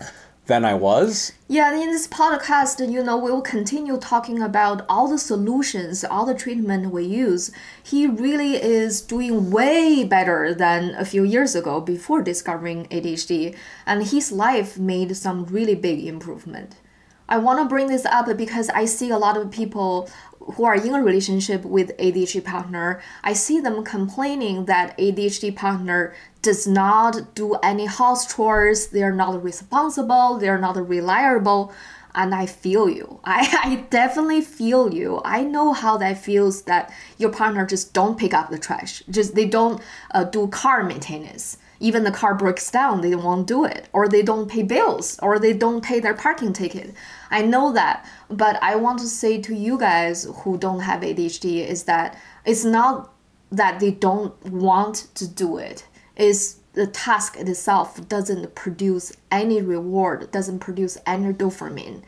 than 0.47 0.65
I 0.65 0.75
was. 0.75 1.33
Yeah, 1.49 1.73
in 1.75 1.91
this 1.91 2.07
podcast, 2.07 2.79
you 2.93 3.03
know, 3.03 3.17
we 3.17 3.31
will 3.31 3.43
continue 3.43 3.97
talking 3.99 4.41
about 4.43 4.85
all 4.89 5.09
the 5.09 5.19
solutions, 5.19 6.05
all 6.05 6.25
the 6.25 6.35
treatment 6.35 6.93
we 6.93 7.05
use. 7.05 7.51
He 7.83 8.07
really 8.07 8.55
is 8.55 9.01
doing 9.01 9.51
way 9.51 10.05
better 10.05 10.55
than 10.55 10.95
a 10.95 11.05
few 11.05 11.25
years 11.25 11.55
ago 11.55 11.81
before 11.81 12.23
discovering 12.23 12.87
ADHD, 12.89 13.57
and 13.87 14.07
his 14.07 14.31
life 14.31 14.79
made 14.79 15.17
some 15.17 15.47
really 15.47 15.75
big 15.75 16.05
improvement. 16.07 16.77
I 17.29 17.39
want 17.39 17.59
to 17.59 17.69
bring 17.69 17.89
this 17.89 18.05
up 18.05 18.35
because 18.37 18.69
I 18.71 18.85
see 18.85 19.11
a 19.11 19.19
lot 19.19 19.37
of 19.37 19.51
people 19.51 20.09
who 20.55 20.65
are 20.65 20.77
in 20.77 20.95
a 20.95 21.03
relationship 21.03 21.65
with 21.65 21.97
ADHD 21.97 22.45
partner. 22.45 23.03
I 23.25 23.33
see 23.33 23.59
them 23.61 23.85
complaining 23.85 24.67
that 24.67 24.97
ADHD 24.97 25.55
partner 25.55 26.15
does 26.43 26.67
not 26.67 27.35
do 27.35 27.55
any 27.63 27.87
house 27.87 28.33
chores, 28.33 28.89
they're 28.89 29.13
not 29.13 29.43
responsible, 29.43 30.39
they're 30.39 30.59
not 30.59 30.77
reliable. 30.89 31.73
And 32.15 32.35
I 32.35 32.47
feel 32.47 32.89
you. 32.89 33.21
I, 33.25 33.59
I 33.65 33.77
definitely 33.91 34.41
feel 34.41 34.95
you. 34.95 35.21
I 35.25 35.43
know 35.43 35.73
how 35.73 35.99
that 35.99 36.19
feels 36.19 36.63
that 36.63 36.93
your 37.19 37.31
partner 37.31 37.67
just 37.67 37.93
don't 37.93 38.19
pick 38.19 38.33
up 38.33 38.51
the 38.51 38.59
trash. 38.59 39.03
Just 39.11 39.35
they 39.35 39.47
don't 39.47 39.83
uh, 40.13 40.25
do 40.25 40.47
car 40.49 40.85
maintenance 40.85 41.59
even 41.81 42.05
the 42.05 42.11
car 42.11 42.35
breaks 42.35 42.71
down, 42.71 43.01
they 43.01 43.15
won't 43.15 43.47
do 43.47 43.65
it, 43.65 43.89
or 43.93 44.09
they 44.09 44.23
don't 44.23 44.51
pay 44.51 44.63
bills, 44.63 45.19
or 45.23 45.39
they 45.39 45.53
don't 45.53 45.85
pay 45.85 46.01
their 46.01 46.15
parking 46.15 46.53
ticket. 46.53 46.95
I 47.31 47.43
know 47.43 47.73
that, 47.73 48.07
but 48.31 48.63
I 48.63 48.77
want 48.77 49.01
to 49.01 49.07
say 49.07 49.41
to 49.43 49.55
you 49.55 49.79
guys 49.79 50.27
who 50.43 50.59
don't 50.59 50.81
have 50.81 51.01
ADHD 51.01 51.67
is 51.67 51.85
that 51.85 52.19
it's 52.45 52.65
not 52.65 53.13
that 53.51 53.81
they 53.81 53.91
don't 53.91 54.35
want 54.45 55.09
to 55.15 55.27
do 55.27 55.59
it. 55.59 55.87
It's 56.17 56.61
the 56.73 56.87
task 56.87 57.37
itself 57.39 58.07
doesn't 58.09 58.55
produce 58.55 59.13
any 59.31 59.63
reward, 59.63 60.31
doesn't 60.31 60.59
produce 60.59 60.99
any 61.07 61.33
dopamine. 61.33 62.03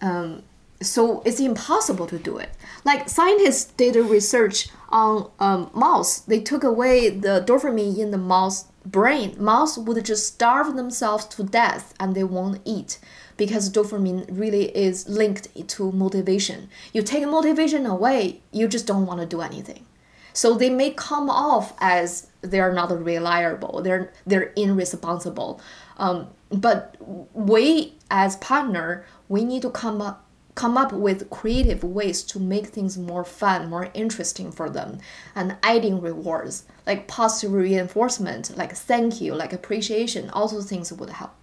Um, 0.00 0.42
so 0.82 1.22
it's 1.24 1.40
impossible 1.40 2.06
to 2.06 2.18
do 2.18 2.38
it. 2.38 2.50
Like 2.84 3.08
scientists 3.08 3.66
did 3.72 3.96
a 3.96 4.02
research 4.02 4.68
on 4.88 5.30
um, 5.38 5.70
mouse. 5.74 6.20
They 6.20 6.40
took 6.40 6.64
away 6.64 7.10
the 7.10 7.44
dopamine 7.46 7.98
in 7.98 8.10
the 8.10 8.18
mouse 8.18 8.64
brain. 8.84 9.36
Mouse 9.38 9.76
would 9.76 10.02
just 10.04 10.26
starve 10.26 10.76
themselves 10.76 11.26
to 11.26 11.44
death 11.44 11.94
and 12.00 12.14
they 12.14 12.24
won't 12.24 12.60
eat 12.64 12.98
because 13.40 13.70
dopamine 13.70 14.26
really 14.30 14.66
is 14.76 15.08
linked 15.08 15.48
to 15.66 15.90
motivation. 15.92 16.68
You 16.92 17.00
take 17.00 17.26
motivation 17.26 17.86
away, 17.86 18.42
you 18.52 18.68
just 18.68 18.86
don't 18.86 19.06
want 19.06 19.20
to 19.20 19.26
do 19.26 19.40
anything. 19.40 19.86
So 20.34 20.52
they 20.52 20.68
may 20.68 20.90
come 20.90 21.30
off 21.30 21.72
as 21.80 22.26
they're 22.42 22.74
not 22.74 22.90
reliable, 23.02 23.80
they're 23.80 24.12
they're 24.26 24.52
irresponsible. 24.56 25.58
Um, 25.96 26.28
but 26.50 26.96
we 27.32 27.94
as 28.10 28.36
partner, 28.36 29.06
we 29.30 29.42
need 29.42 29.62
to 29.62 29.70
come 29.70 30.02
up 30.02 30.26
come 30.54 30.76
up 30.76 30.92
with 30.92 31.30
creative 31.30 31.82
ways 31.82 32.22
to 32.24 32.38
make 32.38 32.66
things 32.66 32.98
more 32.98 33.24
fun, 33.24 33.70
more 33.70 33.88
interesting 33.94 34.52
for 34.52 34.68
them, 34.68 34.98
and 35.34 35.56
adding 35.62 35.98
rewards 36.02 36.64
like 36.86 37.08
positive 37.08 37.52
reinforcement, 37.52 38.54
like 38.54 38.76
thank 38.76 39.18
you, 39.22 39.34
like 39.34 39.54
appreciation. 39.54 40.28
All 40.28 40.46
those 40.46 40.68
things 40.68 40.92
would 40.92 41.08
help. 41.08 41.39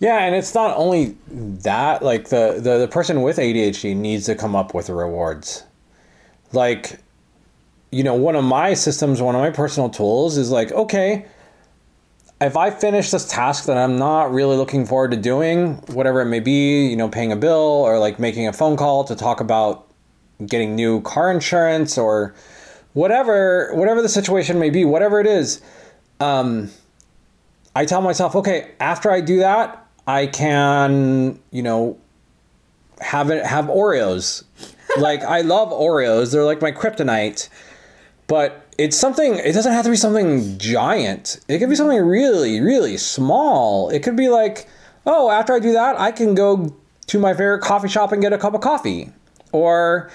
Yeah, 0.00 0.24
and 0.24 0.34
it's 0.34 0.54
not 0.54 0.76
only 0.76 1.16
that. 1.28 2.02
Like 2.02 2.28
the 2.28 2.58
the, 2.60 2.78
the 2.78 2.88
person 2.88 3.22
with 3.22 3.36
ADHD 3.36 3.94
needs 3.94 4.26
to 4.26 4.34
come 4.34 4.56
up 4.56 4.74
with 4.74 4.88
rewards. 4.90 5.62
Like, 6.52 6.98
you 7.92 8.02
know, 8.02 8.14
one 8.14 8.34
of 8.34 8.42
my 8.42 8.74
systems, 8.74 9.22
one 9.22 9.36
of 9.36 9.40
my 9.40 9.50
personal 9.50 9.88
tools 9.88 10.36
is 10.36 10.50
like, 10.50 10.72
okay 10.72 11.26
if 12.40 12.56
I 12.56 12.70
finish 12.70 13.10
this 13.10 13.28
task 13.28 13.66
that 13.66 13.76
I'm 13.76 13.98
not 13.98 14.32
really 14.32 14.56
looking 14.56 14.86
forward 14.86 15.10
to 15.10 15.16
doing, 15.16 15.74
whatever 15.88 16.22
it 16.22 16.26
may 16.26 16.40
be, 16.40 16.86
you 16.86 16.96
know, 16.96 17.08
paying 17.08 17.32
a 17.32 17.36
bill 17.36 17.58
or 17.58 17.98
like 17.98 18.18
making 18.18 18.48
a 18.48 18.52
phone 18.52 18.76
call 18.76 19.04
to 19.04 19.14
talk 19.14 19.40
about 19.40 19.86
getting 20.46 20.74
new 20.74 21.02
car 21.02 21.30
insurance 21.30 21.98
or 21.98 22.34
whatever, 22.94 23.70
whatever 23.74 24.00
the 24.00 24.08
situation 24.08 24.58
may 24.58 24.70
be, 24.70 24.86
whatever 24.86 25.20
it 25.20 25.26
is, 25.26 25.60
um, 26.18 26.70
I 27.76 27.84
tell 27.84 28.00
myself, 28.00 28.34
okay, 28.34 28.70
after 28.80 29.10
I 29.10 29.20
do 29.20 29.40
that, 29.40 29.86
I 30.10 30.26
can, 30.26 31.38
you 31.52 31.62
know, 31.62 31.96
have 33.00 33.30
it 33.30 33.46
have 33.46 33.66
Oreos. 33.66 34.42
like 34.98 35.22
I 35.22 35.42
love 35.42 35.70
Oreos; 35.70 36.32
they're 36.32 36.44
like 36.44 36.60
my 36.60 36.72
kryptonite. 36.72 37.48
But 38.26 38.66
it's 38.76 38.96
something 38.96 39.36
it 39.36 39.52
doesn't 39.52 39.72
have 39.72 39.84
to 39.84 39.90
be 39.90 39.96
something 39.96 40.58
giant. 40.58 41.38
It 41.48 41.58
could 41.58 41.68
be 41.68 41.76
something 41.76 42.00
really 42.00 42.60
really 42.60 42.96
small. 42.96 43.88
It 43.90 44.02
could 44.02 44.16
be 44.16 44.28
like 44.28 44.68
oh 45.06 45.30
after 45.30 45.54
i 45.54 45.58
do 45.58 45.72
that 45.72 45.98
i 45.98 46.12
can 46.12 46.34
go 46.34 46.76
to 47.06 47.18
my 47.18 47.32
favorite 47.32 47.62
coffee 47.62 47.88
shop 47.88 48.12
and 48.12 48.20
get 48.20 48.32
a 48.32 48.38
cup 48.38 48.54
of 48.54 48.60
coffee. 48.60 49.10
Or 49.52 50.10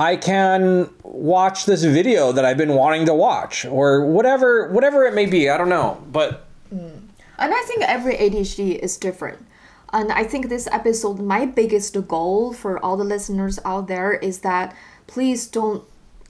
i 0.00 0.16
can 0.16 0.90
watch 1.02 1.64
this 1.64 1.84
video 1.84 2.32
that 2.32 2.44
i've 2.44 2.58
been 2.58 2.74
wanting 2.74 3.06
to 3.06 3.14
watch. 3.14 3.64
Or 3.66 4.04
whatever 4.04 4.68
whatever 4.70 5.04
it 5.04 5.14
may 5.14 5.26
be. 5.26 5.48
I 5.48 5.56
don't 5.56 5.68
know. 5.68 6.02
But 6.10 6.44
mm. 6.74 6.97
And 7.38 7.54
i 7.54 7.62
think 7.62 7.82
every 7.82 8.16
adhd 8.16 8.78
is 8.78 8.96
different 8.96 9.46
and 9.92 10.12
i 10.12 10.24
think 10.24 10.48
this 10.48 10.68
episode 10.72 11.18
my 11.18 11.46
biggest 11.46 11.96
goal 12.06 12.52
for 12.52 12.82
all 12.84 12.96
the 12.96 13.04
listeners 13.04 13.58
out 13.64 13.88
there 13.88 14.12
is 14.14 14.40
that 14.40 14.74
please 15.06 15.46
don't 15.46 15.84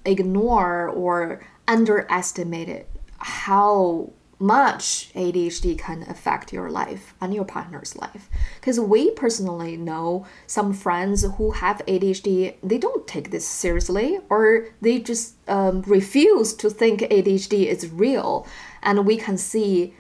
ignore 0.05 0.89
or 0.89 1.41
underestimated 1.67 2.87
how 3.19 4.13
much 4.41 5.11
ADHD 5.15 5.77
can 5.79 6.05
affect 6.09 6.53
your 6.53 6.71
life 6.71 7.15
and 7.21 7.35
your 7.35 7.45
partner's 7.45 7.97
life. 7.97 8.29
Because 8.61 8.79
we 8.79 9.11
personally 9.13 9.77
know 9.77 10.27
some 10.47 10.73
friends 10.73 11.25
who 11.37 11.51
have 11.53 11.83
ADHD, 11.87 12.55
they 12.63 12.79
don't 12.79 13.07
take 13.07 13.31
this 13.31 13.47
seriously 13.47 14.21
or 14.31 14.69
they 14.81 15.01
just 15.01 15.35
um, 15.49 15.83
refuse 15.83 16.55
to 16.55 16.71
think 16.71 17.01
ADHD 17.01 17.67
is 17.67 17.91
real. 17.91 18.47
And 18.83 19.05
we 19.05 19.17
can 19.17 19.37
see 19.37 19.95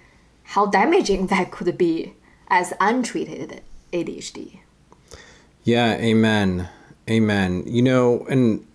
how 0.48 0.64
damaging 0.64 1.26
that 1.26 1.50
could 1.50 1.76
be 1.76 2.14
as 2.48 2.72
untreated 2.80 3.62
ADHD. 3.92 4.60
Yeah, 5.64 5.92
amen. 5.96 6.70
Amen. 7.10 7.64
You 7.66 7.82
know, 7.82 8.26
and 8.30 8.66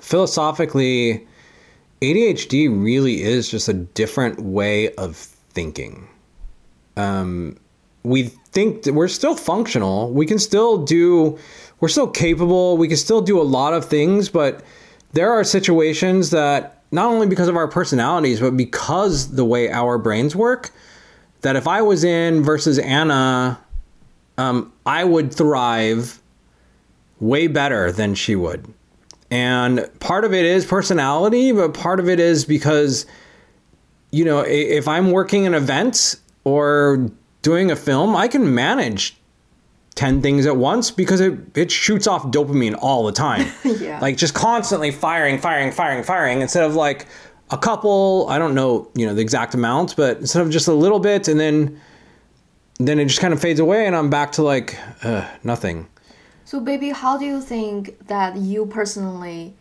philosophically, 0.00 1.26
ADHD 2.00 2.68
really 2.70 3.22
is 3.22 3.50
just 3.50 3.68
a 3.68 3.72
different 3.72 4.40
way 4.40 4.94
of 4.94 5.16
thinking. 5.16 6.06
Um, 6.96 7.56
we 8.04 8.28
think 8.52 8.86
we're 8.86 9.08
still 9.08 9.34
functional. 9.34 10.12
We 10.12 10.26
can 10.26 10.38
still 10.38 10.78
do, 10.78 11.36
we're 11.80 11.88
still 11.88 12.08
capable. 12.08 12.76
We 12.76 12.86
can 12.86 12.96
still 12.96 13.20
do 13.20 13.40
a 13.40 13.42
lot 13.42 13.74
of 13.74 13.84
things, 13.84 14.28
but 14.28 14.62
there 15.12 15.32
are 15.32 15.42
situations 15.42 16.30
that 16.30 16.84
not 16.92 17.06
only 17.06 17.26
because 17.26 17.48
of 17.48 17.56
our 17.56 17.66
personalities, 17.66 18.38
but 18.38 18.56
because 18.56 19.34
the 19.34 19.44
way 19.44 19.72
our 19.72 19.98
brains 19.98 20.36
work, 20.36 20.70
that 21.42 21.56
if 21.56 21.66
I 21.66 21.82
was 21.82 22.04
in 22.04 22.42
versus 22.42 22.78
Anna, 22.78 23.58
um, 24.38 24.72
I 24.86 25.04
would 25.04 25.32
thrive 25.32 26.20
way 27.18 27.46
better 27.46 27.92
than 27.92 28.14
she 28.14 28.36
would. 28.36 28.72
And 29.30 29.88
part 30.00 30.24
of 30.24 30.34
it 30.34 30.44
is 30.44 30.64
personality, 30.64 31.52
but 31.52 31.74
part 31.74 32.00
of 32.00 32.08
it 32.08 32.18
is 32.18 32.44
because, 32.44 33.06
you 34.10 34.24
know, 34.24 34.40
if 34.40 34.88
I'm 34.88 35.12
working 35.12 35.46
an 35.46 35.54
event 35.54 36.16
or 36.44 37.10
doing 37.42 37.70
a 37.70 37.76
film, 37.76 38.16
I 38.16 38.26
can 38.26 38.54
manage 38.54 39.16
10 39.94 40.22
things 40.22 40.46
at 40.46 40.56
once 40.56 40.90
because 40.90 41.20
it, 41.20 41.38
it 41.56 41.70
shoots 41.70 42.06
off 42.06 42.24
dopamine 42.24 42.76
all 42.80 43.04
the 43.04 43.12
time. 43.12 43.46
yeah. 43.64 44.00
Like 44.00 44.16
just 44.16 44.34
constantly 44.34 44.90
firing, 44.90 45.38
firing, 45.38 45.70
firing, 45.70 46.02
firing 46.02 46.40
instead 46.40 46.64
of 46.64 46.74
like 46.74 47.06
a 47.50 47.58
couple, 47.58 48.26
I 48.28 48.38
don't 48.38 48.54
know, 48.54 48.88
you 48.94 49.06
know, 49.06 49.14
the 49.14 49.22
exact 49.22 49.54
amount, 49.54 49.96
but 49.96 50.18
instead 50.18 50.42
of 50.42 50.50
just 50.50 50.68
a 50.68 50.72
little 50.72 51.00
bit 51.00 51.28
and 51.28 51.38
then 51.38 51.80
then 52.78 52.98
it 52.98 53.04
just 53.04 53.20
kind 53.20 53.34
of 53.34 53.40
fades 53.42 53.60
away 53.60 53.86
and 53.86 53.94
i'm 53.94 54.08
back 54.08 54.32
to 54.32 54.42
like 54.42 54.78
uh, 55.04 55.28
nothing 55.44 55.86
So, 56.50 56.58
baby, 56.58 56.90
how 56.90 57.16
do 57.16 57.24
you 57.24 57.40
think 57.40 58.08
that 58.08 58.36
you 58.36 58.66
personally 58.66 59.54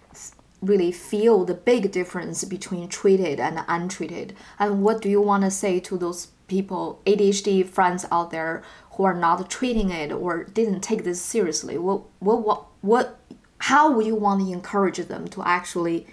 really 0.59 0.91
feel 0.91 1.45
the 1.45 1.53
big 1.53 1.91
difference 1.91 2.43
between 2.45 2.87
treated 2.89 3.39
and 3.39 3.63
untreated? 3.67 4.35
And 4.57 4.81
what 4.81 4.99
do 5.03 5.07
you 5.07 5.21
want 5.21 5.43
to 5.43 5.51
say 5.51 5.79
to 5.81 5.97
those 5.99 6.29
people, 6.47 6.99
ADHD 7.05 7.63
friends 7.63 8.07
out 8.11 8.31
there 8.31 8.63
who 8.93 9.03
are 9.03 9.13
not 9.13 9.51
treating 9.51 9.91
it 9.91 10.11
or 10.11 10.45
didn't 10.45 10.81
take 10.81 11.03
this 11.03 11.21
seriously? 11.21 11.77
What, 11.77 12.01
what, 12.17 12.43
what, 12.43 12.65
what 12.81 13.19
how 13.59 13.91
would 13.91 14.07
you 14.07 14.15
want 14.15 14.41
to 14.41 14.51
encourage 14.51 14.97
them 14.97 15.27
to 15.27 15.43
actually, 15.43 16.07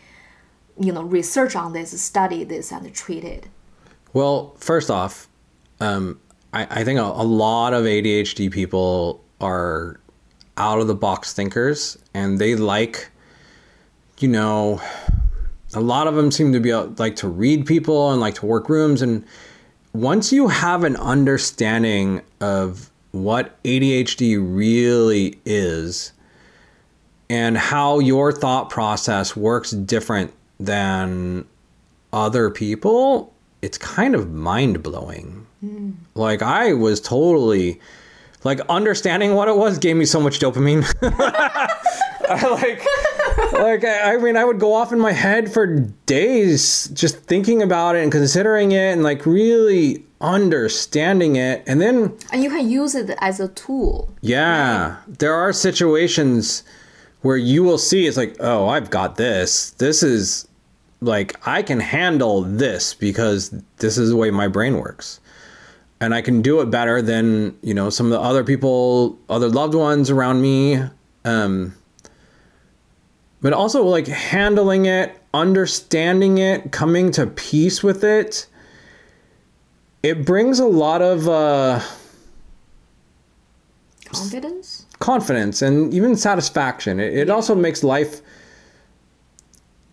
you 0.79 0.93
know, 0.93 1.03
research 1.03 1.57
on 1.57 1.73
this, 1.73 2.01
study 2.01 2.45
this, 2.45 2.73
and 2.73 2.93
treat 2.95 3.25
it? 3.25 3.49
Well, 4.13 4.55
first 4.59 4.91
off, 4.91 5.29
um, 5.81 6.21
I, 6.53 6.67
I 6.81 6.85
think 6.85 6.99
a, 6.99 7.03
a 7.03 7.25
lot 7.25 7.75
of 7.75 7.85
ADHD 7.85 8.51
people 8.51 9.23
are 9.41 10.01
out 10.57 10.79
of 10.79 10.87
the 10.87 10.95
box 10.95 11.33
thinkers 11.33 11.99
and 12.15 12.39
they 12.39 12.57
like, 12.57 13.11
you 14.19 14.29
know, 14.29 14.81
a 15.75 15.81
lot 15.81 16.07
of 16.07 16.15
them 16.15 16.31
seem 16.31 16.53
to 16.53 16.61
be 16.61 16.73
uh, 16.73 16.87
like 16.97 17.17
to 17.17 17.29
read 17.29 17.67
people 17.67 18.11
and 18.11 18.21
like 18.21 18.37
to 18.37 18.47
work 18.47 18.69
rooms. 18.69 19.03
And 19.03 19.25
once 19.93 20.33
you 20.33 20.49
have 20.49 20.85
an 20.85 20.97
understanding 20.97 22.23
of 22.41 22.91
what 23.13 23.63
ADHD 23.65 24.39
really 24.41 25.39
is 25.45 26.13
and 27.29 27.59
how 27.59 27.99
your 27.99 28.33
thought 28.33 28.71
process 28.71 29.37
works 29.37 29.73
different 29.73 30.33
than 30.59 31.45
other 32.13 32.51
people, 32.51 33.33
it's 33.63 33.79
kind 33.79 34.15
of 34.15 34.31
mind 34.33 34.83
blowing. 34.83 35.47
Hmm. 35.61 35.93
Like 36.15 36.43
I 36.43 36.73
was 36.73 37.01
totally 37.01 37.81
like 38.45 38.61
understanding 38.69 39.35
what 39.35 39.49
it 39.49 39.57
was 39.57 39.79
gave 39.79 39.97
me 39.97 40.05
so 40.05 40.21
much 40.21 40.39
dopamine. 40.39 40.85
I 42.29 42.49
like 42.49 42.85
like 43.53 43.85
I, 43.85 44.15
I 44.15 44.17
mean 44.19 44.37
I 44.37 44.45
would 44.45 44.59
go 44.61 44.73
off 44.75 44.93
in 44.93 44.99
my 45.01 45.13
head 45.13 45.53
for 45.53 45.67
days 46.07 46.89
just 46.89 47.19
thinking 47.21 47.63
about 47.63 47.97
it 47.97 48.03
and 48.03 48.11
considering 48.13 48.73
it 48.73 48.93
and 48.93 49.03
like 49.03 49.25
really 49.27 50.05
understanding 50.21 51.37
it 51.37 51.63
and 51.67 51.81
then 51.81 52.17
And 52.33 52.43
you 52.43 52.51
can 52.51 52.69
use 52.69 52.95
it 52.95 53.11
as 53.21 53.39
a 53.41 53.49
tool. 53.49 54.13
yeah, 54.23 54.97
there 55.07 55.35
are 55.35 55.53
situations 55.53 56.63
where 57.23 57.37
you 57.37 57.63
will 57.63 57.79
see 57.79 58.07
it's 58.07 58.17
like, 58.17 58.37
oh, 58.41 58.69
I've 58.69 58.91
got 58.91 59.17
this. 59.17 59.71
This 59.73 60.03
is 60.03 60.47
like 61.01 61.37
I 61.47 61.63
can 61.63 61.81
handle 61.81 62.43
this 62.43 62.95
because 62.95 63.51
this 63.79 63.99
is 63.99 64.11
the 64.11 64.17
way 64.17 64.31
my 64.31 64.49
brain 64.49 64.79
works. 64.79 65.21
And 66.01 66.15
I 66.15 66.21
can 66.21 66.43
do 66.43 66.61
it 66.61 66.71
better 66.71 67.01
than, 67.01 67.57
you 67.63 67.73
know, 67.73 67.89
some 67.91 68.07
of 68.07 68.13
the 68.13 68.21
other 68.21 68.45
people, 68.45 69.19
other 69.29 69.49
loved 69.49 69.75
ones 69.75 70.11
around 70.11 70.41
me. 70.43 70.83
Um 71.25 71.75
but 73.43 73.53
also 73.53 73.85
like 73.85 74.07
handling 74.07 74.87
it, 74.87 75.17
understanding 75.33 76.39
it, 76.39 76.73
coming 76.73 77.11
to 77.13 77.27
peace 77.27 77.83
with 77.83 78.03
it. 78.03 78.47
It 80.03 80.25
brings 80.25 80.59
a 80.59 80.67
lot 80.67 81.03
of 81.03 81.29
uh 81.29 81.81
Confidence? 84.07 84.86
Confidence 84.99 85.63
and 85.63 85.93
even 85.93 86.17
satisfaction. 86.17 87.01
It, 87.01 87.15
it 87.15 87.31
also 87.31 87.55
makes 87.55 87.83
life 87.85 88.21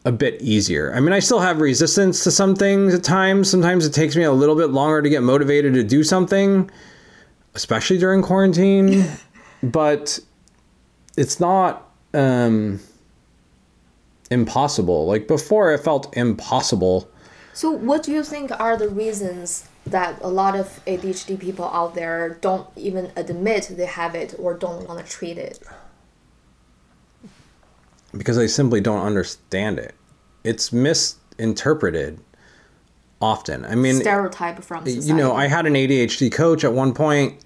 a 0.05 0.11
bit 0.11 0.41
easier. 0.41 0.93
I 0.93 0.99
mean, 0.99 1.13
I 1.13 1.19
still 1.19 1.39
have 1.39 1.61
resistance 1.61 2.23
to 2.25 2.31
some 2.31 2.55
things 2.55 2.93
at 2.93 3.03
times. 3.03 3.49
Sometimes 3.49 3.85
it 3.85 3.93
takes 3.93 4.15
me 4.15 4.23
a 4.23 4.31
little 4.31 4.55
bit 4.55 4.69
longer 4.69 5.01
to 5.01 5.09
get 5.09 5.23
motivated 5.23 5.73
to 5.75 5.83
do 5.83 6.03
something, 6.03 6.69
especially 7.55 7.97
during 7.97 8.21
quarantine. 8.21 9.05
but 9.63 10.19
it's 11.15 11.39
not 11.39 11.89
um, 12.13 12.79
impossible. 14.29 15.05
Like 15.05 15.27
before, 15.27 15.73
it 15.73 15.79
felt 15.79 16.15
impossible. 16.17 17.09
So, 17.53 17.71
what 17.71 18.03
do 18.03 18.11
you 18.11 18.23
think 18.23 18.51
are 18.59 18.77
the 18.77 18.89
reasons 18.89 19.67
that 19.85 20.19
a 20.21 20.27
lot 20.29 20.55
of 20.55 20.81
ADHD 20.87 21.39
people 21.39 21.65
out 21.65 21.93
there 21.93 22.37
don't 22.41 22.67
even 22.75 23.11
admit 23.15 23.69
they 23.71 23.85
have 23.85 24.15
it 24.15 24.33
or 24.39 24.53
don't 24.53 24.87
want 24.87 25.05
to 25.05 25.11
treat 25.11 25.37
it? 25.37 25.59
because 28.15 28.37
they 28.37 28.47
simply 28.47 28.79
don't 28.81 29.05
understand 29.05 29.79
it. 29.79 29.95
It's 30.43 30.71
misinterpreted 30.71 32.19
often. 33.21 33.65
I 33.65 33.75
mean, 33.75 33.95
Stereotype 33.95 34.63
from 34.63 34.85
society. 34.85 35.07
you 35.07 35.15
know, 35.15 35.33
I 35.33 35.47
had 35.47 35.65
an 35.65 35.73
ADHD 35.73 36.31
coach 36.31 36.63
at 36.63 36.73
one 36.73 36.93
point 36.93 37.43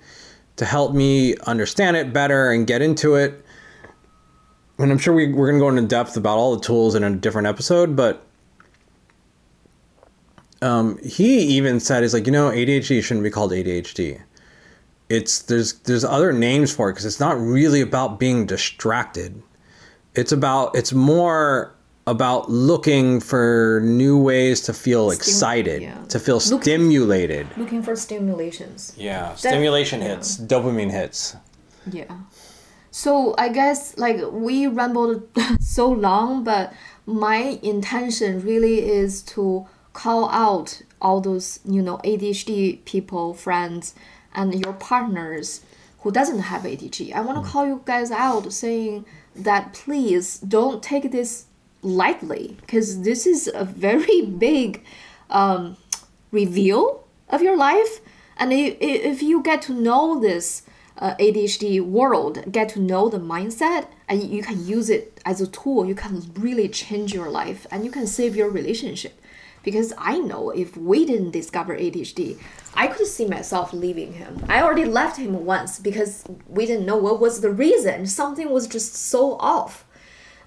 to 0.58 0.66
help 0.66 0.94
me 0.94 1.36
understand 1.46 1.96
it 1.98 2.12
better 2.12 2.52
and 2.52 2.66
get 2.66 2.82
into 2.82 3.16
it. 3.16 3.46
And 4.80 4.92
I'm 4.92 4.98
sure 4.98 5.14
we, 5.14 5.32
we're 5.32 5.48
going 5.48 5.60
to 5.60 5.64
go 5.64 5.70
into 5.70 5.88
depth 5.88 6.18
about 6.18 6.38
all 6.38 6.56
the 6.56 6.62
tools 6.62 6.96
in 6.96 7.04
a 7.04 7.16
different 7.16 7.48
episode, 7.48 7.96
but 7.96 8.27
um, 10.62 10.98
he 11.04 11.40
even 11.58 11.80
said, 11.80 12.04
he's 12.04 12.14
like, 12.14 12.26
you 12.26 12.32
know, 12.32 12.50
ADHD 12.50 13.04
shouldn't 13.04 13.24
be 13.24 13.30
called 13.30 13.52
ADHD. 13.52 14.22
It's 15.10 15.44
there's 15.44 15.74
there's 15.80 16.04
other 16.04 16.34
names 16.34 16.76
for 16.76 16.90
it 16.90 16.94
because 16.94 17.06
it's 17.06 17.20
not 17.20 17.40
really 17.40 17.80
about 17.80 18.20
being 18.20 18.46
distracted. 18.46 19.42
It's 20.16 20.34
about 20.34 20.76
it's 20.76 20.92
more 20.92 21.74
about 22.08 22.50
looking 22.50 23.20
for 23.20 23.82
new 23.84 24.18
ways 24.18 24.62
to 24.62 24.74
feel 24.74 25.12
excited, 25.12 25.82
yeah. 25.82 26.02
to 26.10 26.20
feel 26.20 26.42
Look- 26.50 26.64
stimulated. 26.64 27.48
looking 27.58 27.82
for 27.84 27.96
stimulations. 27.96 28.94
Yeah, 28.98 29.36
stimulation 29.36 30.02
hits, 30.02 30.38
dopamine 30.38 30.92
hits. 30.92 31.36
Yeah. 31.90 32.14
So 32.92 33.36
I 33.38 33.50
guess 33.50 33.98
like 33.98 34.18
we 34.32 34.68
rambled 34.68 35.28
so 35.62 35.90
long, 35.90 36.44
but 36.44 36.74
my 37.06 37.60
intention 37.62 38.42
really 38.42 38.90
is 38.90 39.22
to 39.24 39.68
call 39.98 40.30
out 40.30 40.84
all 41.02 41.20
those 41.20 41.60
you 41.66 41.82
know 41.82 41.98
ADHD 42.04 42.86
people, 42.86 43.34
friends, 43.34 43.96
and 44.34 44.54
your 44.64 44.74
partners 44.74 45.62
who 46.02 46.12
doesn't 46.12 46.44
have 46.52 46.62
ADHD. 46.62 47.14
I 47.14 47.22
want 47.22 47.44
to 47.44 47.52
call 47.52 47.66
you 47.66 47.82
guys 47.84 48.12
out, 48.12 48.54
saying 48.54 49.06
that 49.36 49.74
please 49.74 50.38
don't 50.38 50.84
take 50.84 51.12
this 51.12 51.46
lightly, 51.82 52.58
because 52.62 53.02
this 53.02 53.26
is 53.26 53.50
a 53.54 53.66
very 53.66 54.22
big 54.48 54.86
um, 55.32 55.78
reveal 56.32 57.04
of 57.30 57.42
your 57.42 57.58
life. 57.58 58.00
And 58.38 58.54
if 58.54 59.24
you 59.24 59.42
get 59.42 59.64
to 59.64 59.74
know 59.74 60.20
this 60.20 60.62
uh, 61.00 61.16
ADHD 61.16 61.82
world, 61.82 62.52
get 62.52 62.70
to 62.70 62.80
know 62.80 63.10
the 63.10 63.20
mindset, 63.20 63.88
and 64.08 64.22
you 64.22 64.44
can 64.44 64.64
use 64.64 64.92
it 64.92 65.20
as 65.26 65.42
a 65.42 65.48
tool, 65.48 65.88
you 65.88 65.96
can 65.96 66.22
really 66.36 66.70
change 66.70 67.16
your 67.16 67.30
life 67.30 67.66
and 67.72 67.84
you 67.84 67.90
can 67.90 68.06
save 68.06 68.36
your 68.36 68.50
relationship. 68.50 69.20
Because 69.68 69.92
I 69.98 70.18
know 70.20 70.50
if 70.52 70.78
we 70.78 71.06
didn't 71.06 71.32
discover 71.32 71.76
ADHD, 71.78 72.40
I 72.74 72.88
could 72.88 73.06
see 73.06 73.26
myself 73.26 73.74
leaving 73.74 74.14
him. 74.14 74.46
I 74.48 74.62
already 74.62 74.86
left 74.86 75.18
him 75.18 75.46
once 75.46 75.78
because 75.78 76.24
we 76.48 76.66
didn't 76.66 76.86
know 76.86 76.96
what 76.96 77.20
was 77.20 77.42
the 77.42 77.50
reason. 77.52 78.08
Something 78.08 78.50
was 78.50 78.66
just 78.66 78.96
so 78.96 79.34
off. 79.40 79.84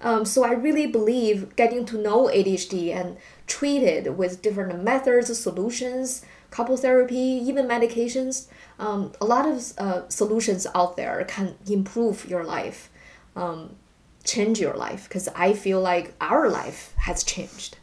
Um, 0.01 0.25
so 0.25 0.43
I 0.43 0.53
really 0.53 0.87
believe 0.87 1.55
getting 1.55 1.85
to 1.85 2.01
know 2.01 2.29
ADHD 2.29 2.95
and 2.95 3.15
treat 3.45 3.83
it 3.83 4.17
with 4.17 4.41
different 4.41 4.83
methods, 4.83 5.37
solutions, 5.37 6.25
couple 6.49 6.75
therapy, 6.75 7.15
even 7.49 7.67
medications. 7.67 8.47
Um, 8.79 9.11
a 9.21 9.25
lot 9.25 9.47
of 9.47 9.71
uh, 9.77 10.09
solutions 10.09 10.65
out 10.73 10.97
there 10.97 11.23
can 11.25 11.53
improve 11.69 12.27
your 12.27 12.43
life, 12.43 12.89
um, 13.35 13.75
change 14.23 14.59
your 14.59 14.73
life. 14.73 15.07
Because 15.07 15.27
I 15.35 15.53
feel 15.53 15.79
like 15.79 16.15
our 16.19 16.49
life 16.49 16.95
has 16.97 17.23
changed. 17.23 17.77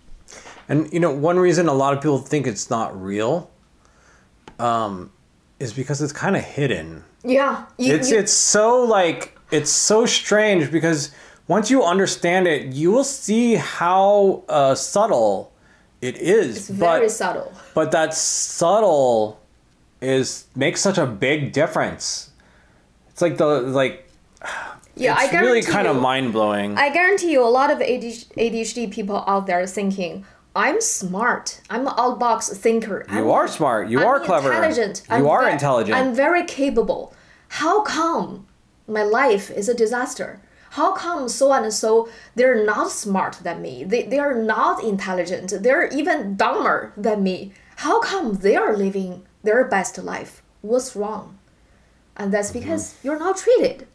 And 0.69 0.93
you 0.93 1.01
know, 1.01 1.11
one 1.13 1.39
reason 1.39 1.69
a 1.69 1.73
lot 1.73 1.95
of 1.95 2.01
people 2.03 2.19
think 2.19 2.47
it's 2.47 2.69
not 2.71 3.01
real, 3.01 3.51
um, 4.59 5.11
is 5.59 5.73
because 5.73 6.01
it's 6.03 6.13
kind 6.13 6.37
of 6.37 6.45
hidden. 6.45 7.05
Yeah, 7.25 7.65
you, 7.79 7.95
It's 7.95 8.11
you- 8.11 8.19
it's 8.19 8.33
so 8.33 8.83
like 8.85 9.37
it's 9.51 9.71
so 9.71 10.07
strange 10.07 10.71
because 10.71 11.11
once 11.47 11.71
you 11.71 11.83
understand 11.83 12.47
it, 12.47 12.67
you 12.75 12.93
will 12.93 13.05
see 13.05 13.55
how 13.55 14.45
uh, 14.49 14.75
subtle 14.75 15.53
it 16.03 16.17
is. 16.19 16.57
it's 16.59 16.69
very 16.69 17.07
but 17.07 17.11
subtle. 17.11 17.53
but 17.75 17.91
that 17.93 18.13
subtle 18.15 19.41
is 20.01 20.45
makes 20.55 20.81
such 20.81 20.99
a 20.99 21.07
big 21.07 21.53
difference. 21.53 22.31
It's 23.11 23.23
like 23.23 23.37
the 23.39 23.47
like 23.47 24.09
Yeah, 24.95 25.15
it's 25.15 25.33
I 25.33 25.39
really 25.41 25.61
guarantee 25.63 25.73
kind 25.73 25.89
of 25.89 25.97
mind 26.01 26.33
blowing. 26.33 26.77
I 26.79 26.91
guarantee 26.91 27.33
you, 27.33 27.43
a 27.43 27.49
lot 27.49 27.71
of 27.71 27.79
ADHD 27.79 28.91
people 28.93 29.25
out 29.27 29.47
there 29.47 29.61
are 29.63 29.67
thinking, 29.67 30.25
"I'm 30.64 30.79
smart. 30.81 31.47
I'm 31.71 31.87
an 31.90 31.94
out-box 32.05 32.40
thinker. 32.64 32.99
I'm 33.09 33.18
You 33.25 33.31
are 33.38 33.49
smart. 33.59 33.83
You 33.92 33.99
I'm 34.01 34.07
are 34.11 34.21
clever. 34.29 34.51
Intelligent. 34.53 34.97
You 35.09 35.14
I'm 35.16 35.27
are 35.35 35.44
ve- 35.47 35.53
intelligent. 35.57 35.97
I'm 35.99 36.12
very 36.25 36.44
capable. 36.61 37.03
How 37.61 37.77
come 37.83 38.47
my 38.87 39.05
life 39.21 39.47
is 39.61 39.66
a 39.68 39.75
disaster? 39.85 40.31
How 40.79 40.92
come 41.05 41.29
so 41.29 41.47
and 41.53 41.73
so 41.73 41.90
they're 42.37 42.64
not 42.75 42.90
smart 42.90 43.35
than 43.47 43.62
me? 43.62 43.85
They, 43.85 44.03
they 44.12 44.18
are 44.27 44.35
not 44.55 44.83
intelligent. 44.92 45.49
They're 45.64 45.88
even 46.01 46.37
dumber 46.37 46.92
than 47.07 47.23
me. 47.23 47.53
How 47.85 47.97
come 48.01 48.27
they 48.47 48.57
are 48.57 48.77
living 48.77 49.12
their 49.42 49.64
best 49.77 49.94
life 49.99 50.42
what's 50.61 50.90
wrong, 50.97 51.38
and 52.16 52.33
that's 52.33 52.51
mm-hmm. 52.51 52.61
because 52.61 52.83
you're 53.03 53.18
not 53.27 53.37
treated. 53.44 53.87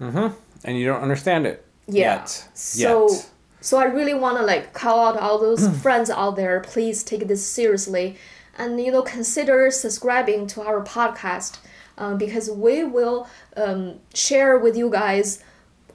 Mm-hmm. 0.00 0.28
and 0.64 0.78
you 0.78 0.86
don't 0.86 1.02
understand 1.02 1.46
it 1.46 1.64
Yeah. 1.86 2.16
yet. 2.16 2.28
So 2.54 3.10
Yet. 3.10 3.30
So 3.62 3.78
I 3.78 3.84
really 3.84 4.12
want 4.12 4.38
to 4.38 4.44
like 4.44 4.72
call 4.72 5.06
out 5.06 5.16
all 5.16 5.38
those 5.38 5.68
friends 5.82 6.10
out 6.10 6.36
there. 6.36 6.60
Please 6.60 7.02
take 7.04 7.28
this 7.28 7.46
seriously, 7.46 8.16
and 8.58 8.78
you 8.80 8.90
know 8.90 9.02
consider 9.02 9.70
subscribing 9.70 10.46
to 10.48 10.62
our 10.62 10.84
podcast, 10.84 11.58
um, 11.96 12.18
because 12.18 12.50
we 12.50 12.82
will 12.82 13.28
um, 13.56 14.00
share 14.12 14.58
with 14.58 14.76
you 14.76 14.90
guys 14.90 15.42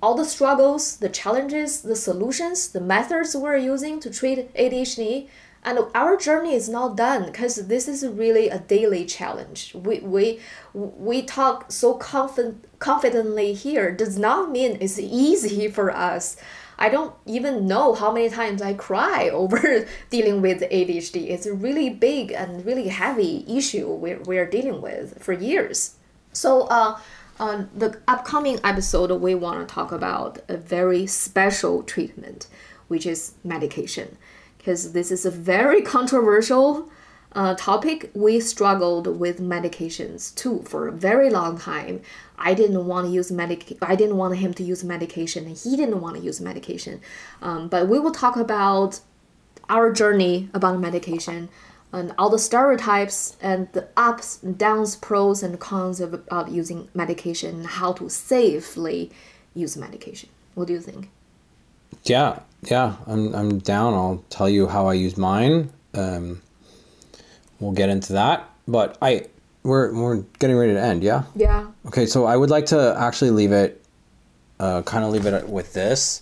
all 0.02 0.16
the 0.16 0.26
struggles, 0.26 0.98
the 0.98 1.10
challenges, 1.10 1.82
the 1.82 1.96
solutions, 1.96 2.70
the 2.70 2.80
methods 2.80 3.36
we're 3.36 3.58
using 3.58 4.00
to 4.00 4.10
treat 4.10 4.54
ADHD. 4.54 5.28
And 5.64 5.80
our 5.94 6.16
journey 6.16 6.54
is 6.54 6.70
not 6.70 6.96
done 6.96 7.26
because 7.26 7.68
this 7.68 7.90
is 7.90 8.08
really 8.08 8.48
a 8.48 8.60
daily 8.60 9.06
challenge. 9.06 9.76
We 9.76 10.00
we 10.00 10.40
we 10.74 11.24
talk 11.24 11.72
so 11.72 11.96
confident 11.96 12.64
confidently 12.80 13.52
here 13.54 13.92
does 13.92 14.18
not 14.18 14.50
mean 14.50 14.78
it's 14.80 14.98
easy 14.98 15.68
for 15.68 15.92
us. 15.92 16.38
I 16.80 16.90
don't 16.90 17.14
even 17.26 17.68
know 17.68 17.94
how 17.94 18.12
many 18.12 18.30
times 18.30 18.62
I 18.62 18.74
cry 18.74 19.30
over 19.34 19.88
dealing 20.10 20.42
with 20.42 20.62
ADHD. 20.62 21.30
It's 21.30 21.46
a 21.46 21.54
really 21.54 21.90
big 21.90 22.32
and 22.32 22.66
really 22.66 22.90
heavy 22.90 23.46
issue 23.48 23.88
we're, 23.88 24.22
we're 24.22 24.50
dealing 24.50 24.82
with 24.82 25.22
for 25.22 25.34
years. 25.34 25.96
So, 26.34 26.64
uh, 26.68 27.00
on 27.40 27.70
the 27.76 28.00
upcoming 28.08 28.60
episode, 28.64 29.12
we 29.22 29.36
want 29.36 29.68
to 29.68 29.74
talk 29.74 29.92
about 29.92 30.40
a 30.48 30.58
very 30.58 31.06
special 31.06 31.84
treatment, 31.84 32.48
which 32.88 33.06
is 33.06 33.34
medication. 33.44 34.18
Because 34.58 34.94
this 34.94 35.12
is 35.12 35.26
a 35.26 35.32
very 35.32 35.82
controversial 35.96 36.90
uh, 37.34 37.56
topic. 37.56 38.10
We 38.14 38.40
struggled 38.40 39.20
with 39.20 39.40
medications 39.40 40.34
too 40.36 40.64
for 40.64 40.88
a 40.88 40.92
very 40.92 41.30
long 41.30 41.60
time. 41.60 42.02
I 42.38 42.54
didn't 42.54 42.86
want 42.86 43.08
to 43.08 43.12
use 43.12 43.32
medic. 43.32 43.78
I 43.82 43.96
didn't 43.96 44.18
want 44.18 44.38
him 44.38 44.54
to 44.56 44.64
use 44.64 44.84
medication, 44.84 45.46
and 45.46 45.58
he 45.58 45.76
didn't 45.76 46.02
want 46.02 46.18
to 46.18 46.22
use 46.22 46.40
medication. 46.40 47.02
Um, 47.42 47.68
but 47.68 47.88
we 47.88 48.00
will 48.00 48.12
talk 48.12 48.36
about 48.36 49.00
our 49.70 49.92
journey 49.92 50.50
about 50.54 50.80
medication 50.80 51.50
and 51.92 52.14
all 52.18 52.30
the 52.30 52.40
stereotypes 52.40 53.38
and 53.42 53.72
the 53.74 53.88
ups 53.96 54.42
and 54.44 54.58
downs, 54.58 54.96
pros 54.96 55.42
and 55.42 55.60
cons 55.60 56.00
of 56.00 56.14
about 56.14 56.52
using 56.52 56.90
medication, 56.94 57.56
and 57.56 57.68
how 57.68 57.94
to 57.94 58.10
safely 58.10 59.12
use 59.54 59.76
medication. 59.78 60.30
What 60.54 60.68
do 60.68 60.74
you 60.74 60.82
think? 60.82 61.10
Yeah, 62.04 62.40
yeah, 62.64 62.98
I'm 63.08 63.34
I'm 63.34 63.60
down. 63.60 63.94
I'll 63.94 64.24
tell 64.30 64.50
you 64.50 64.68
how 64.68 64.88
I 64.88 64.94
use 64.94 65.18
mine. 65.18 65.72
Um, 65.94 66.42
we'll 67.60 67.72
get 67.72 67.90
into 67.90 68.14
that, 68.14 68.50
but 68.68 68.98
I 69.02 69.26
we're 69.64 69.94
we're 69.94 70.18
getting 70.40 70.56
ready 70.56 70.74
to 70.74 70.82
end. 70.82 71.04
Yeah. 71.04 71.24
Yeah. 71.36 71.68
Okay, 71.88 72.06
so 72.06 72.26
I 72.26 72.38
would 72.38 72.50
like 72.50 72.68
to 72.68 72.96
actually 72.98 73.32
leave 73.32 73.52
it, 73.52 73.84
uh, 74.60 74.82
kind 74.84 75.04
of 75.04 75.12
leave 75.12 75.26
it 75.26 75.48
with 75.48 75.74
this. 75.74 76.22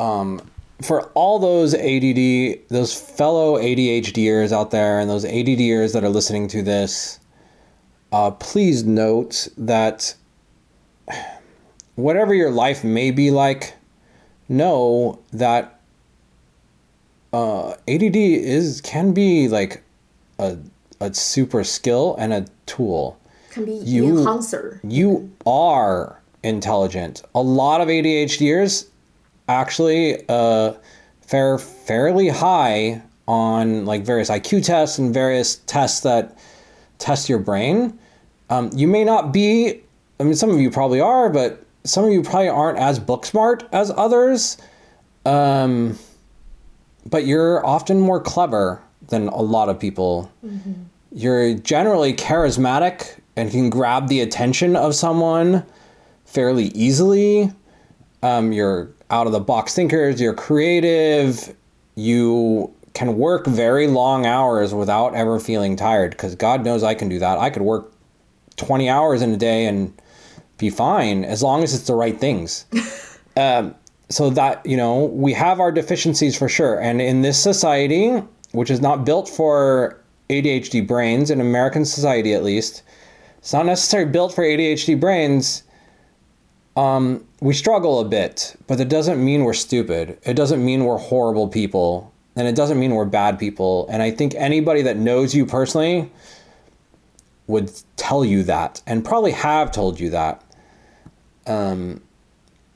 Um, 0.00 0.40
for 0.82 1.02
all 1.14 1.38
those 1.38 1.74
ADD, 1.74 2.68
those 2.68 2.94
fellow 2.94 3.58
ADHDers 3.58 4.52
out 4.52 4.70
there, 4.70 5.00
and 5.00 5.10
those 5.10 5.24
ADDers 5.24 5.92
that 5.92 6.04
are 6.04 6.08
listening 6.08 6.48
to 6.48 6.62
this, 6.62 7.18
uh, 8.12 8.30
please 8.30 8.84
note 8.84 9.48
that 9.56 10.14
whatever 11.96 12.32
your 12.32 12.50
life 12.50 12.84
may 12.84 13.10
be 13.10 13.30
like, 13.30 13.74
know 14.48 15.18
that 15.32 15.80
uh, 17.32 17.70
ADD 17.88 18.16
is 18.16 18.80
can 18.80 19.12
be 19.12 19.48
like 19.48 19.82
a 20.38 20.56
a 21.00 21.12
super 21.14 21.64
skill 21.64 22.16
and 22.18 22.32
a 22.32 22.46
tool 22.66 23.18
Can 23.50 23.64
be 23.64 23.72
You- 23.84 24.18
enhancer. 24.20 24.80
you 24.84 25.30
are 25.46 26.20
intelligent. 26.42 27.22
A 27.34 27.40
lot 27.42 27.80
of 27.80 27.88
ADHDers 27.88 28.86
actually 29.48 30.24
uh, 30.28 30.72
fare 31.22 31.58
fairly 31.58 32.28
high 32.28 33.02
on 33.26 33.84
like 33.86 34.02
various 34.04 34.30
IQ 34.30 34.64
tests 34.64 34.98
and 34.98 35.12
various 35.12 35.56
tests 35.66 36.00
that 36.00 36.36
test 36.98 37.28
your 37.28 37.38
brain. 37.38 37.98
Um, 38.50 38.70
you 38.74 38.88
may 38.88 39.04
not 39.04 39.32
be. 39.32 39.80
I 40.20 40.24
mean, 40.24 40.34
some 40.34 40.50
of 40.50 40.58
you 40.60 40.70
probably 40.70 41.00
are, 41.00 41.28
but 41.28 41.62
some 41.84 42.04
of 42.04 42.10
you 42.12 42.22
probably 42.22 42.48
aren't 42.48 42.78
as 42.78 42.98
book 42.98 43.24
smart 43.26 43.64
as 43.72 43.90
others. 43.96 44.56
Um, 45.26 45.98
but 47.06 47.26
you're 47.26 47.64
often 47.66 48.00
more 48.00 48.20
clever 48.20 48.80
than 49.08 49.28
a 49.28 49.40
lot 49.42 49.68
of 49.68 49.78
people 49.78 50.30
you're 51.18 51.54
generally 51.54 52.14
charismatic 52.14 53.18
and 53.34 53.50
can 53.50 53.70
grab 53.70 54.06
the 54.06 54.20
attention 54.20 54.76
of 54.76 54.94
someone 54.94 55.66
fairly 56.24 56.66
easily. 56.66 57.50
Um, 58.22 58.52
you're 58.52 58.90
out 59.10 59.26
of 59.26 59.32
the 59.32 59.40
box 59.40 59.74
thinkers, 59.74 60.20
you're 60.20 60.34
creative, 60.34 61.56
you 61.96 62.72
can 62.94 63.18
work 63.18 63.46
very 63.46 63.88
long 63.88 64.26
hours 64.26 64.72
without 64.72 65.16
ever 65.16 65.40
feeling 65.40 65.74
tired 65.74 66.12
because 66.12 66.36
God 66.36 66.64
knows 66.64 66.84
I 66.84 66.94
can 66.94 67.08
do 67.08 67.18
that. 67.18 67.38
I 67.38 67.50
could 67.50 67.62
work 67.62 67.92
20 68.56 68.88
hours 68.88 69.20
in 69.20 69.32
a 69.32 69.36
day 69.36 69.66
and 69.66 69.92
be 70.56 70.70
fine 70.70 71.24
as 71.24 71.42
long 71.42 71.64
as 71.64 71.74
it's 71.74 71.88
the 71.88 71.94
right 71.94 72.18
things. 72.18 72.64
um, 73.36 73.74
so 74.08 74.30
that, 74.30 74.64
you 74.64 74.76
know, 74.76 75.06
we 75.06 75.32
have 75.32 75.58
our 75.58 75.72
deficiencies 75.72 76.38
for 76.38 76.48
sure. 76.48 76.80
And 76.80 77.02
in 77.02 77.22
this 77.22 77.42
society, 77.42 78.22
which 78.52 78.70
is 78.70 78.80
not 78.80 79.04
built 79.04 79.28
for 79.28 80.00
ADHD 80.30 80.86
brains, 80.86 81.30
in 81.30 81.40
American 81.40 81.84
society 81.84 82.34
at 82.34 82.44
least, 82.44 82.82
it's 83.38 83.52
not 83.52 83.66
necessarily 83.66 84.10
built 84.10 84.34
for 84.34 84.44
ADHD 84.44 84.98
brains. 84.98 85.62
Um, 86.76 87.26
we 87.40 87.54
struggle 87.54 88.00
a 88.00 88.04
bit, 88.04 88.56
but 88.66 88.78
that 88.78 88.88
doesn't 88.88 89.24
mean 89.24 89.44
we're 89.44 89.54
stupid. 89.54 90.18
It 90.24 90.34
doesn't 90.34 90.64
mean 90.64 90.84
we're 90.84 90.98
horrible 90.98 91.48
people, 91.48 92.12
and 92.36 92.46
it 92.46 92.54
doesn't 92.54 92.78
mean 92.78 92.94
we're 92.94 93.04
bad 93.04 93.38
people. 93.38 93.88
And 93.90 94.02
I 94.02 94.10
think 94.10 94.34
anybody 94.36 94.82
that 94.82 94.96
knows 94.96 95.34
you 95.34 95.46
personally 95.46 96.10
would 97.46 97.72
tell 97.96 98.24
you 98.24 98.42
that, 98.44 98.82
and 98.86 99.04
probably 99.04 99.32
have 99.32 99.72
told 99.72 99.98
you 99.98 100.10
that. 100.10 100.44
Um, 101.46 102.02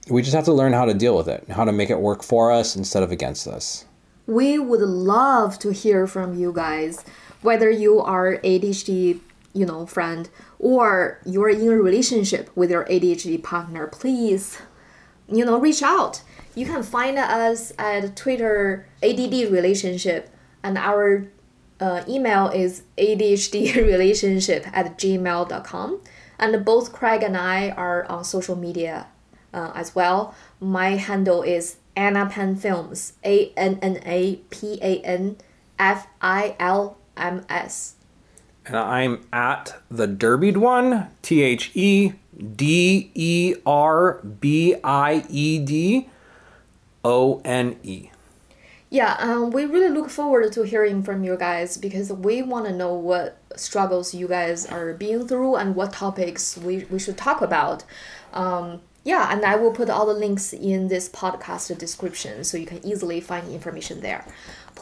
we 0.08 0.22
just 0.22 0.34
have 0.34 0.44
to 0.46 0.52
learn 0.52 0.72
how 0.72 0.86
to 0.86 0.94
deal 0.94 1.16
with 1.16 1.28
it, 1.28 1.48
how 1.50 1.64
to 1.64 1.72
make 1.72 1.90
it 1.90 2.00
work 2.00 2.22
for 2.22 2.50
us 2.50 2.74
instead 2.74 3.02
of 3.02 3.12
against 3.12 3.46
us. 3.46 3.84
We 4.26 4.58
would 4.58 4.80
love 4.80 5.58
to 5.60 5.72
hear 5.72 6.06
from 6.06 6.38
you 6.38 6.52
guys, 6.52 7.04
whether 7.42 7.70
you 7.70 8.00
are 8.00 8.38
ADHD, 8.38 9.20
you 9.52 9.66
know, 9.66 9.86
friend, 9.86 10.28
or 10.58 11.20
you're 11.24 11.50
in 11.50 11.68
a 11.68 11.76
relationship 11.76 12.50
with 12.56 12.70
your 12.70 12.84
ADHD 12.86 13.42
partner. 13.42 13.86
Please, 13.88 14.58
you 15.28 15.44
know, 15.44 15.58
reach 15.58 15.82
out. 15.82 16.22
You 16.54 16.66
can 16.66 16.82
find 16.82 17.18
us 17.18 17.72
at 17.78 18.16
Twitter 18.16 18.86
ADD 19.02 19.50
relationship, 19.50 20.30
and 20.62 20.78
our 20.78 21.26
uh, 21.80 22.04
email 22.08 22.48
is 22.48 22.84
adhdrelationship 22.96 24.66
at 24.72 24.98
gmail.com. 24.98 26.00
And 26.38 26.64
both 26.64 26.92
Craig 26.92 27.22
and 27.22 27.36
I 27.36 27.70
are 27.70 28.04
on 28.06 28.24
social 28.24 28.56
media 28.56 29.06
uh, 29.52 29.72
as 29.74 29.94
well. 29.94 30.34
My 30.60 30.90
handle 30.90 31.42
is 31.42 31.76
Anna 31.94 32.26
Pan 32.26 32.56
Films, 32.56 33.14
A 33.24 33.52
N 33.56 33.78
N 33.82 34.00
A 34.04 34.36
P 34.50 34.78
A 34.82 35.00
N 35.00 35.36
F 35.78 36.06
I 36.20 36.56
L 36.58 36.98
M 37.16 37.44
S. 37.48 37.94
And 38.66 38.76
I'm 38.76 39.26
at 39.32 39.80
the 39.90 40.06
derbied 40.06 40.56
one, 40.56 41.08
T 41.22 41.42
H 41.42 41.70
E 41.74 42.12
D 42.56 43.10
E 43.14 43.54
R 43.66 44.20
B 44.22 44.76
I 44.84 45.24
E 45.28 45.58
D 45.58 46.08
O 47.04 47.40
N 47.44 47.78
E. 47.82 48.10
Yeah, 48.88 49.16
um, 49.20 49.50
we 49.50 49.64
really 49.64 49.88
look 49.88 50.10
forward 50.10 50.52
to 50.52 50.64
hearing 50.64 51.02
from 51.02 51.24
you 51.24 51.36
guys 51.38 51.78
because 51.78 52.12
we 52.12 52.42
want 52.42 52.66
to 52.66 52.72
know 52.72 52.92
what 52.92 53.38
struggles 53.56 54.12
you 54.12 54.28
guys 54.28 54.66
are 54.66 54.92
being 54.92 55.26
through 55.26 55.56
and 55.56 55.74
what 55.74 55.94
topics 55.94 56.58
we, 56.58 56.84
we 56.84 56.98
should 56.98 57.16
talk 57.16 57.40
about. 57.40 57.84
Um, 58.34 58.82
yeah, 59.02 59.32
and 59.32 59.44
I 59.46 59.56
will 59.56 59.72
put 59.72 59.88
all 59.88 60.04
the 60.04 60.12
links 60.12 60.52
in 60.52 60.88
this 60.88 61.08
podcast 61.08 61.76
description 61.78 62.44
so 62.44 62.58
you 62.58 62.66
can 62.66 62.84
easily 62.84 63.20
find 63.20 63.50
information 63.50 64.00
there. 64.00 64.26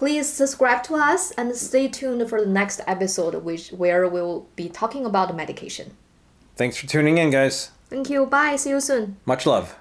Please 0.01 0.33
subscribe 0.33 0.83
to 0.85 0.95
us 0.95 1.31
and 1.33 1.55
stay 1.55 1.87
tuned 1.87 2.27
for 2.27 2.41
the 2.41 2.47
next 2.47 2.81
episode, 2.87 3.35
which 3.45 3.69
where 3.69 4.09
we'll 4.09 4.47
be 4.57 4.67
talking 4.67 5.05
about 5.05 5.37
medication. 5.37 5.95
Thanks 6.57 6.79
for 6.79 6.87
tuning 6.87 7.19
in, 7.19 7.29
guys. 7.29 7.71
Thank 7.91 8.09
you. 8.09 8.25
Bye. 8.25 8.57
See 8.57 8.71
you 8.71 8.81
soon. 8.81 9.19
Much 9.27 9.45
love. 9.45 9.77